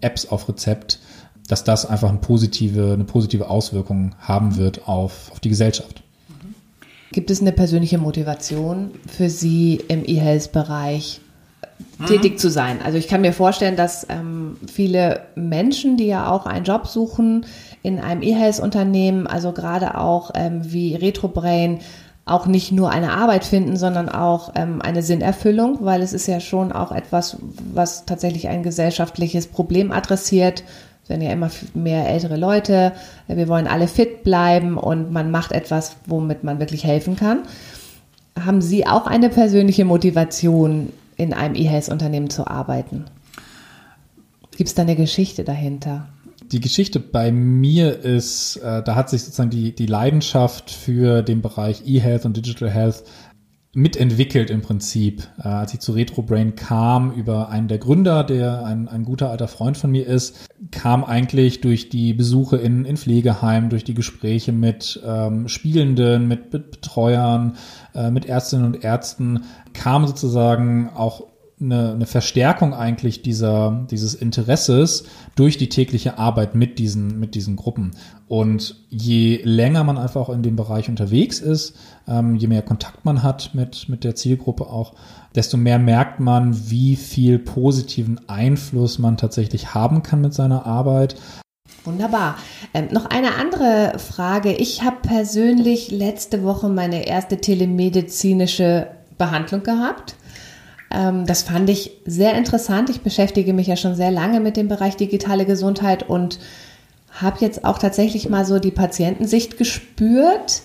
Apps 0.00 0.26
auf 0.26 0.48
Rezept, 0.48 1.00
dass 1.48 1.64
das 1.64 1.86
einfach 1.86 2.08
eine 2.08 2.18
positive, 2.18 2.92
eine 2.92 3.04
positive 3.04 3.48
Auswirkung 3.48 4.14
haben 4.20 4.56
wird 4.56 4.88
auf, 4.88 5.30
auf 5.32 5.40
die 5.40 5.48
Gesellschaft. 5.48 6.02
Gibt 7.12 7.30
es 7.30 7.40
eine 7.40 7.52
persönliche 7.52 7.98
Motivation 7.98 8.90
für 9.06 9.28
Sie 9.28 9.80
im 9.88 10.02
E-Health-Bereich 10.04 11.20
tätig 12.06 12.38
zu 12.38 12.50
sein? 12.50 12.78
Also 12.82 12.96
ich 12.96 13.06
kann 13.06 13.20
mir 13.20 13.34
vorstellen, 13.34 13.76
dass 13.76 14.06
ähm, 14.08 14.56
viele 14.72 15.20
Menschen, 15.34 15.98
die 15.98 16.06
ja 16.06 16.30
auch 16.30 16.46
einen 16.46 16.64
Job 16.64 16.86
suchen 16.86 17.44
in 17.82 17.98
einem 17.98 18.22
E-Health-Unternehmen, 18.22 19.26
also 19.26 19.52
gerade 19.52 19.98
auch 19.98 20.30
ähm, 20.34 20.72
wie 20.72 20.94
RetroBrain, 20.94 21.80
auch 22.24 22.46
nicht 22.46 22.72
nur 22.72 22.90
eine 22.90 23.12
Arbeit 23.12 23.44
finden, 23.44 23.76
sondern 23.76 24.08
auch 24.08 24.52
ähm, 24.54 24.80
eine 24.80 25.02
Sinnerfüllung, 25.02 25.78
weil 25.80 26.02
es 26.02 26.12
ist 26.12 26.28
ja 26.28 26.40
schon 26.40 26.72
auch 26.72 26.92
etwas, 26.92 27.36
was 27.74 28.06
tatsächlich 28.06 28.48
ein 28.48 28.62
gesellschaftliches 28.62 29.48
Problem 29.48 29.90
adressiert, 29.90 30.62
werden 31.12 31.22
ja 31.22 31.32
immer 31.32 31.50
mehr 31.74 32.08
ältere 32.08 32.36
Leute, 32.36 32.92
wir 33.28 33.46
wollen 33.48 33.66
alle 33.66 33.86
fit 33.86 34.24
bleiben 34.24 34.78
und 34.78 35.12
man 35.12 35.30
macht 35.30 35.52
etwas, 35.52 35.96
womit 36.06 36.42
man 36.42 36.58
wirklich 36.58 36.84
helfen 36.84 37.16
kann. 37.16 37.42
Haben 38.38 38.62
Sie 38.62 38.86
auch 38.86 39.06
eine 39.06 39.28
persönliche 39.28 39.84
Motivation, 39.84 40.90
in 41.16 41.34
einem 41.34 41.54
E-Health-Unternehmen 41.54 42.30
zu 42.30 42.46
arbeiten? 42.46 43.04
Gibt 44.56 44.68
es 44.68 44.74
da 44.74 44.82
eine 44.82 44.96
Geschichte 44.96 45.44
dahinter? 45.44 46.08
Die 46.50 46.60
Geschichte 46.60 46.98
bei 46.98 47.30
mir 47.30 48.00
ist, 48.00 48.56
äh, 48.56 48.82
da 48.82 48.94
hat 48.94 49.10
sich 49.10 49.22
sozusagen 49.22 49.50
die, 49.50 49.74
die 49.74 49.86
Leidenschaft 49.86 50.70
für 50.70 51.22
den 51.22 51.42
Bereich 51.42 51.82
E-Health 51.86 52.24
und 52.24 52.36
Digital 52.36 52.70
Health 52.70 53.04
mitentwickelt 53.74 54.50
im 54.50 54.60
Prinzip. 54.60 55.28
Äh, 55.42 55.48
als 55.48 55.72
ich 55.72 55.80
zu 55.80 55.92
RetroBrain 55.92 56.56
kam, 56.56 57.12
über 57.12 57.48
einen 57.48 57.68
der 57.68 57.78
Gründer, 57.78 58.22
der 58.22 58.64
ein, 58.64 58.88
ein 58.88 59.04
guter 59.04 59.30
alter 59.30 59.48
Freund 59.48 59.76
von 59.76 59.90
mir 59.90 60.06
ist, 60.06 60.48
kam 60.70 61.04
eigentlich 61.04 61.60
durch 61.62 61.88
die 61.88 62.12
Besuche 62.12 62.58
in, 62.58 62.84
in 62.84 62.96
Pflegeheimen, 62.96 63.70
durch 63.70 63.84
die 63.84 63.94
Gespräche 63.94 64.52
mit 64.52 65.00
ähm, 65.06 65.48
Spielenden, 65.48 66.28
mit 66.28 66.50
Betreuern, 66.50 67.56
äh, 67.94 68.10
mit 68.10 68.26
Ärztinnen 68.26 68.66
und 68.66 68.84
Ärzten, 68.84 69.44
kam 69.72 70.06
sozusagen 70.06 70.90
auch 70.90 71.31
eine, 71.62 71.92
eine 71.92 72.06
Verstärkung 72.06 72.74
eigentlich 72.74 73.22
dieser, 73.22 73.86
dieses 73.90 74.14
Interesses 74.14 75.04
durch 75.34 75.56
die 75.56 75.68
tägliche 75.68 76.18
Arbeit 76.18 76.54
mit 76.54 76.78
diesen, 76.78 77.18
mit 77.20 77.34
diesen 77.34 77.56
Gruppen. 77.56 77.92
Und 78.28 78.76
je 78.88 79.40
länger 79.44 79.84
man 79.84 79.98
einfach 79.98 80.20
auch 80.20 80.30
in 80.30 80.42
dem 80.42 80.56
Bereich 80.56 80.88
unterwegs 80.88 81.38
ist, 81.40 81.76
ähm, 82.08 82.36
je 82.36 82.48
mehr 82.48 82.62
Kontakt 82.62 83.04
man 83.04 83.22
hat 83.22 83.54
mit, 83.54 83.88
mit 83.88 84.04
der 84.04 84.14
Zielgruppe 84.14 84.66
auch, 84.66 84.94
desto 85.34 85.56
mehr 85.56 85.78
merkt 85.78 86.20
man, 86.20 86.70
wie 86.70 86.96
viel 86.96 87.38
positiven 87.38 88.20
Einfluss 88.28 88.98
man 88.98 89.16
tatsächlich 89.16 89.74
haben 89.74 90.02
kann 90.02 90.20
mit 90.20 90.34
seiner 90.34 90.66
Arbeit. 90.66 91.16
Wunderbar. 91.84 92.36
Ähm, 92.74 92.88
noch 92.92 93.06
eine 93.06 93.34
andere 93.36 93.98
Frage. 93.98 94.52
Ich 94.52 94.82
habe 94.82 94.96
persönlich 95.02 95.90
letzte 95.90 96.42
Woche 96.44 96.68
meine 96.68 97.06
erste 97.06 97.38
telemedizinische 97.38 98.88
Behandlung 99.18 99.62
gehabt. 99.62 100.16
Ähm, 100.92 101.26
das 101.26 101.42
fand 101.42 101.70
ich 101.70 101.92
sehr 102.06 102.34
interessant. 102.34 102.90
Ich 102.90 103.00
beschäftige 103.00 103.52
mich 103.52 103.66
ja 103.66 103.76
schon 103.76 103.94
sehr 103.94 104.10
lange 104.10 104.40
mit 104.40 104.56
dem 104.56 104.68
Bereich 104.68 104.96
digitale 104.96 105.46
Gesundheit 105.46 106.08
und 106.08 106.38
habe 107.10 107.38
jetzt 107.40 107.64
auch 107.64 107.78
tatsächlich 107.78 108.28
mal 108.28 108.44
so 108.44 108.58
die 108.58 108.70
Patientensicht 108.70 109.58
gespürt. 109.58 110.62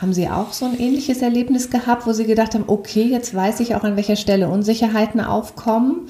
Haben 0.00 0.12
Sie 0.12 0.28
auch 0.28 0.52
so 0.52 0.66
ein 0.66 0.78
ähnliches 0.78 1.22
Erlebnis 1.22 1.70
gehabt, 1.70 2.06
wo 2.06 2.12
Sie 2.12 2.26
gedacht 2.26 2.54
haben, 2.54 2.64
okay, 2.66 3.04
jetzt 3.04 3.34
weiß 3.34 3.60
ich 3.60 3.74
auch, 3.74 3.82
an 3.82 3.96
welcher 3.96 4.16
Stelle 4.16 4.48
Unsicherheiten 4.48 5.20
aufkommen? 5.20 6.08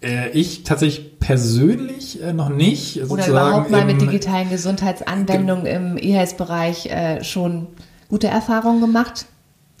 Äh, 0.00 0.30
ich 0.30 0.62
tatsächlich 0.62 1.18
persönlich 1.18 2.22
äh, 2.22 2.32
noch 2.32 2.48
nicht. 2.48 3.10
Oder 3.10 3.26
überhaupt 3.26 3.70
mal 3.70 3.84
mit 3.84 4.00
digitalen 4.00 4.50
Gesundheitsanwendungen 4.50 5.66
im 5.66 5.98
E-Health-Bereich 5.98 6.86
äh, 6.86 7.24
schon 7.24 7.66
gute 8.08 8.28
Erfahrungen 8.28 8.80
gemacht? 8.80 9.26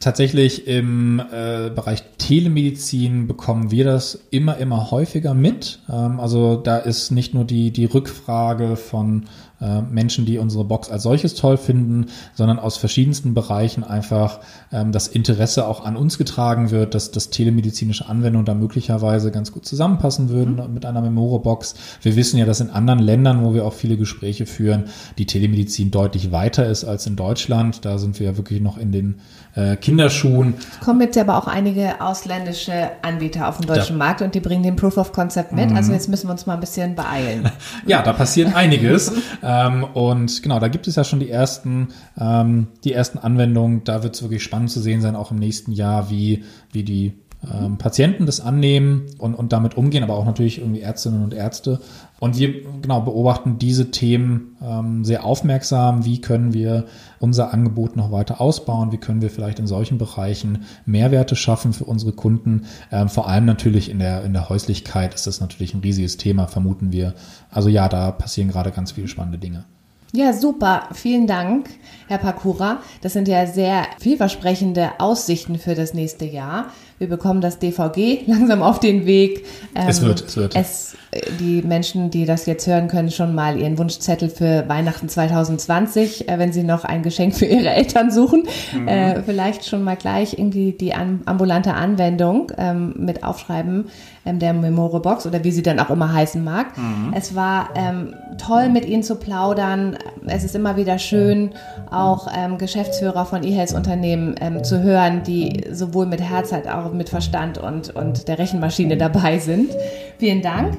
Tatsächlich 0.00 0.68
im 0.68 1.18
äh, 1.18 1.70
Bereich 1.70 2.04
Telemedizin 2.18 3.26
bekommen 3.26 3.72
wir 3.72 3.84
das 3.84 4.26
immer, 4.30 4.56
immer 4.58 4.92
häufiger 4.92 5.34
mit. 5.34 5.80
Ähm, 5.90 6.20
also 6.20 6.54
da 6.54 6.76
ist 6.76 7.10
nicht 7.10 7.34
nur 7.34 7.44
die, 7.44 7.72
die 7.72 7.86
Rückfrage 7.86 8.76
von 8.76 9.24
äh, 9.60 9.82
Menschen, 9.82 10.24
die 10.24 10.38
unsere 10.38 10.64
Box 10.64 10.88
als 10.88 11.02
solches 11.02 11.34
toll 11.34 11.56
finden, 11.56 12.06
sondern 12.34 12.60
aus 12.60 12.76
verschiedensten 12.76 13.34
Bereichen 13.34 13.82
einfach 13.82 14.38
ähm, 14.70 14.92
das 14.92 15.08
Interesse 15.08 15.66
auch 15.66 15.84
an 15.84 15.96
uns 15.96 16.16
getragen 16.16 16.70
wird, 16.70 16.94
dass 16.94 17.10
das 17.10 17.30
telemedizinische 17.30 18.08
Anwendungen 18.08 18.46
da 18.46 18.54
möglicherweise 18.54 19.32
ganz 19.32 19.50
gut 19.50 19.66
zusammenpassen 19.66 20.28
würden 20.28 20.64
mhm. 20.64 20.74
mit 20.74 20.86
einer 20.86 21.00
Memore-Box. 21.00 21.74
Wir 22.02 22.14
wissen 22.14 22.38
ja, 22.38 22.46
dass 22.46 22.60
in 22.60 22.70
anderen 22.70 23.00
Ländern, 23.00 23.42
wo 23.42 23.52
wir 23.52 23.64
auch 23.64 23.72
viele 23.72 23.96
Gespräche 23.96 24.46
führen, 24.46 24.84
die 25.18 25.26
Telemedizin 25.26 25.90
deutlich 25.90 26.30
weiter 26.30 26.66
ist 26.66 26.84
als 26.84 27.08
in 27.08 27.16
Deutschland. 27.16 27.84
Da 27.84 27.98
sind 27.98 28.20
wir 28.20 28.26
ja 28.26 28.36
wirklich 28.36 28.60
noch 28.60 28.78
in 28.78 28.92
den 28.92 29.16
äh, 29.56 29.76
Kinderschuhen. 29.88 30.54
Es 30.58 30.84
kommen 30.84 31.00
jetzt 31.00 31.18
aber 31.18 31.36
auch 31.36 31.46
einige 31.46 32.00
ausländische 32.00 32.90
Anbieter 33.02 33.48
auf 33.48 33.58
den 33.58 33.66
deutschen 33.66 33.98
da. 33.98 34.04
Markt 34.04 34.22
und 34.22 34.34
die 34.34 34.40
bringen 34.40 34.62
den 34.62 34.76
Proof 34.76 34.96
of 34.96 35.12
Concept 35.12 35.52
mit. 35.52 35.64
Also 35.64 35.72
mhm. 35.72 35.76
Also 35.88 35.92
jetzt 35.92 36.08
müssen 36.08 36.28
wir 36.28 36.32
uns 36.32 36.46
mal 36.46 36.54
ein 36.54 36.60
bisschen 36.60 36.94
beeilen. 36.94 37.50
ja, 37.86 38.02
da 38.02 38.12
passiert 38.12 38.54
einiges. 38.54 39.12
Ähm, 39.42 39.84
und 39.84 40.42
genau, 40.42 40.58
da 40.58 40.68
gibt 40.68 40.86
es 40.86 40.96
ja 40.96 41.04
schon 41.04 41.18
die 41.18 41.30
ersten, 41.30 41.88
ähm, 42.20 42.68
die 42.84 42.92
ersten 42.92 43.18
Anwendungen. 43.18 43.84
Da 43.84 44.02
wird 44.02 44.14
es 44.14 44.22
wirklich 44.22 44.42
spannend 44.42 44.70
zu 44.70 44.80
sehen 44.80 45.00
sein, 45.00 45.16
auch 45.16 45.30
im 45.30 45.38
nächsten 45.38 45.72
Jahr, 45.72 46.10
wie, 46.10 46.44
wie 46.72 46.82
die 46.82 47.14
ähm, 47.52 47.78
Patienten 47.78 48.26
das 48.26 48.40
annehmen 48.40 49.06
und, 49.18 49.34
und 49.34 49.52
damit 49.52 49.76
umgehen, 49.76 50.02
aber 50.02 50.14
auch 50.14 50.24
natürlich 50.24 50.58
irgendwie 50.58 50.80
Ärztinnen 50.80 51.22
und 51.22 51.32
Ärzte. 51.32 51.80
Und 52.18 52.36
wir 52.36 52.62
genau 52.82 53.00
beobachten 53.00 53.58
diese 53.58 53.92
Themen 53.92 54.56
ähm, 54.60 55.04
sehr 55.04 55.24
aufmerksam. 55.24 56.04
Wie 56.04 56.20
können 56.20 56.52
wir 56.52 56.86
unser 57.20 57.52
Angebot 57.52 57.94
noch 57.96 58.10
weiter 58.10 58.40
ausbauen? 58.40 58.90
Wie 58.90 58.96
können 58.96 59.22
wir 59.22 59.30
vielleicht 59.30 59.60
in 59.60 59.68
solchen 59.68 59.98
Bereichen 59.98 60.64
Mehrwerte 60.84 61.36
schaffen 61.36 61.72
für 61.72 61.84
unsere 61.84 62.12
Kunden? 62.12 62.66
Ähm, 62.90 63.08
vor 63.08 63.28
allem 63.28 63.44
natürlich 63.44 63.88
in 63.88 64.00
der, 64.00 64.24
in 64.24 64.32
der 64.32 64.48
Häuslichkeit 64.48 65.14
ist 65.14 65.28
das 65.28 65.40
natürlich 65.40 65.74
ein 65.74 65.80
riesiges 65.80 66.16
Thema, 66.16 66.48
vermuten 66.48 66.90
wir. 66.90 67.14
Also 67.50 67.68
ja, 67.68 67.88
da 67.88 68.10
passieren 68.10 68.50
gerade 68.50 68.72
ganz 68.72 68.92
viele 68.92 69.06
spannende 69.06 69.38
Dinge. 69.38 69.64
Ja, 70.12 70.32
super. 70.32 70.88
Vielen 70.94 71.26
Dank, 71.26 71.68
Herr 72.08 72.18
Pakura. 72.18 72.78
Das 73.02 73.12
sind 73.12 73.28
ja 73.28 73.46
sehr 73.46 73.86
vielversprechende 74.00 74.92
Aussichten 74.98 75.58
für 75.58 75.74
das 75.74 75.92
nächste 75.92 76.24
Jahr. 76.24 76.72
Wir 76.98 77.08
bekommen 77.08 77.40
das 77.40 77.58
DVG 77.58 78.22
langsam 78.26 78.62
auf 78.62 78.80
den 78.80 79.06
Weg. 79.06 79.44
es 79.74 80.02
wird, 80.02 80.22
es 80.22 80.36
wird. 80.36 80.56
Es, 80.56 80.96
die 81.40 81.62
Menschen, 81.62 82.10
die 82.10 82.26
das 82.26 82.46
jetzt 82.46 82.66
hören, 82.66 82.88
können 82.88 83.10
schon 83.10 83.34
mal 83.34 83.58
ihren 83.58 83.78
Wunschzettel 83.78 84.28
für 84.28 84.68
Weihnachten 84.68 85.08
2020, 85.08 86.28
äh, 86.28 86.38
wenn 86.38 86.52
sie 86.52 86.64
noch 86.64 86.84
ein 86.84 87.02
Geschenk 87.02 87.34
für 87.34 87.46
ihre 87.46 87.70
Eltern 87.74 88.10
suchen, 88.10 88.44
mhm. 88.74 88.88
äh, 88.88 89.22
vielleicht 89.22 89.64
schon 89.64 89.84
mal 89.84 89.96
gleich 89.96 90.38
irgendwie 90.38 90.72
die 90.72 90.94
ambulante 90.94 91.74
Anwendung 91.74 92.52
ähm, 92.58 92.94
mit 92.96 93.22
aufschreiben 93.22 93.86
ähm, 94.28 94.38
der 94.38 94.52
Memore 94.52 95.00
Box 95.00 95.26
oder 95.26 95.42
wie 95.44 95.50
sie 95.50 95.62
dann 95.62 95.80
auch 95.80 95.90
immer 95.90 96.12
heißen 96.12 96.42
mag. 96.42 96.76
Mhm. 96.76 97.12
Es 97.16 97.34
war 97.34 97.70
ähm, 97.74 98.14
toll, 98.38 98.68
mit 98.68 98.84
Ihnen 98.84 99.02
zu 99.02 99.16
plaudern. 99.16 99.96
Es 100.26 100.44
ist 100.44 100.54
immer 100.54 100.76
wieder 100.76 100.98
schön, 100.98 101.50
auch 101.90 102.28
ähm, 102.36 102.58
Geschäftsführer 102.58 103.24
von 103.24 103.42
E-Health-Unternehmen 103.42 104.34
ähm, 104.40 104.62
zu 104.62 104.82
hören, 104.82 105.22
die 105.22 105.64
sowohl 105.72 106.06
mit 106.06 106.20
Herz 106.20 106.52
als 106.52 106.66
auch 106.66 106.92
mit 106.92 107.08
Verstand 107.08 107.58
und, 107.58 107.94
und 107.94 108.28
der 108.28 108.38
Rechenmaschine 108.38 108.96
dabei 108.96 109.38
sind. 109.38 109.70
Vielen 110.18 110.42
Dank. 110.42 110.78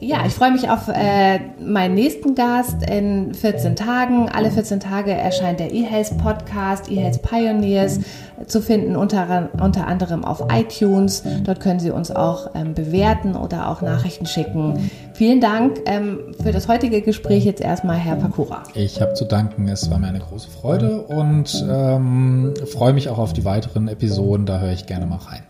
Ja, 0.00 0.24
ich 0.24 0.32
freue 0.32 0.52
mich 0.52 0.70
auf 0.70 0.86
äh, 0.86 1.40
meinen 1.60 1.94
nächsten 1.94 2.36
Gast 2.36 2.88
in 2.88 3.34
14 3.34 3.74
Tagen. 3.74 4.28
Alle 4.28 4.52
14 4.52 4.78
Tage 4.78 5.10
erscheint 5.10 5.58
der 5.58 5.72
eHealth 5.72 6.16
Podcast, 6.18 6.88
eHealth 6.88 7.20
Pioneers, 7.22 7.98
zu 8.46 8.62
finden 8.62 8.94
unter, 8.94 9.50
unter 9.60 9.88
anderem 9.88 10.24
auf 10.24 10.44
iTunes. 10.52 11.24
Dort 11.42 11.58
können 11.58 11.80
Sie 11.80 11.90
uns 11.90 12.12
auch 12.12 12.50
ähm, 12.54 12.74
bewerten 12.74 13.34
oder 13.34 13.68
auch 13.68 13.82
Nachrichten 13.82 14.26
schicken. 14.26 14.88
Vielen 15.14 15.40
Dank 15.40 15.80
ähm, 15.86 16.20
für 16.40 16.52
das 16.52 16.68
heutige 16.68 17.02
Gespräch 17.02 17.44
jetzt 17.44 17.60
erstmal, 17.60 17.96
Herr 17.96 18.14
Pakura. 18.14 18.62
Ich 18.74 19.00
habe 19.00 19.14
zu 19.14 19.24
danken, 19.24 19.66
es 19.66 19.90
war 19.90 19.98
mir 19.98 20.06
eine 20.06 20.20
große 20.20 20.48
Freude 20.48 21.02
und 21.02 21.66
ähm, 21.68 22.54
freue 22.72 22.92
mich 22.92 23.08
auch 23.08 23.18
auf 23.18 23.32
die 23.32 23.44
weiteren 23.44 23.88
Episoden. 23.88 24.46
Da 24.46 24.60
höre 24.60 24.72
ich 24.72 24.86
gerne 24.86 25.06
mal 25.06 25.16
rein. 25.16 25.47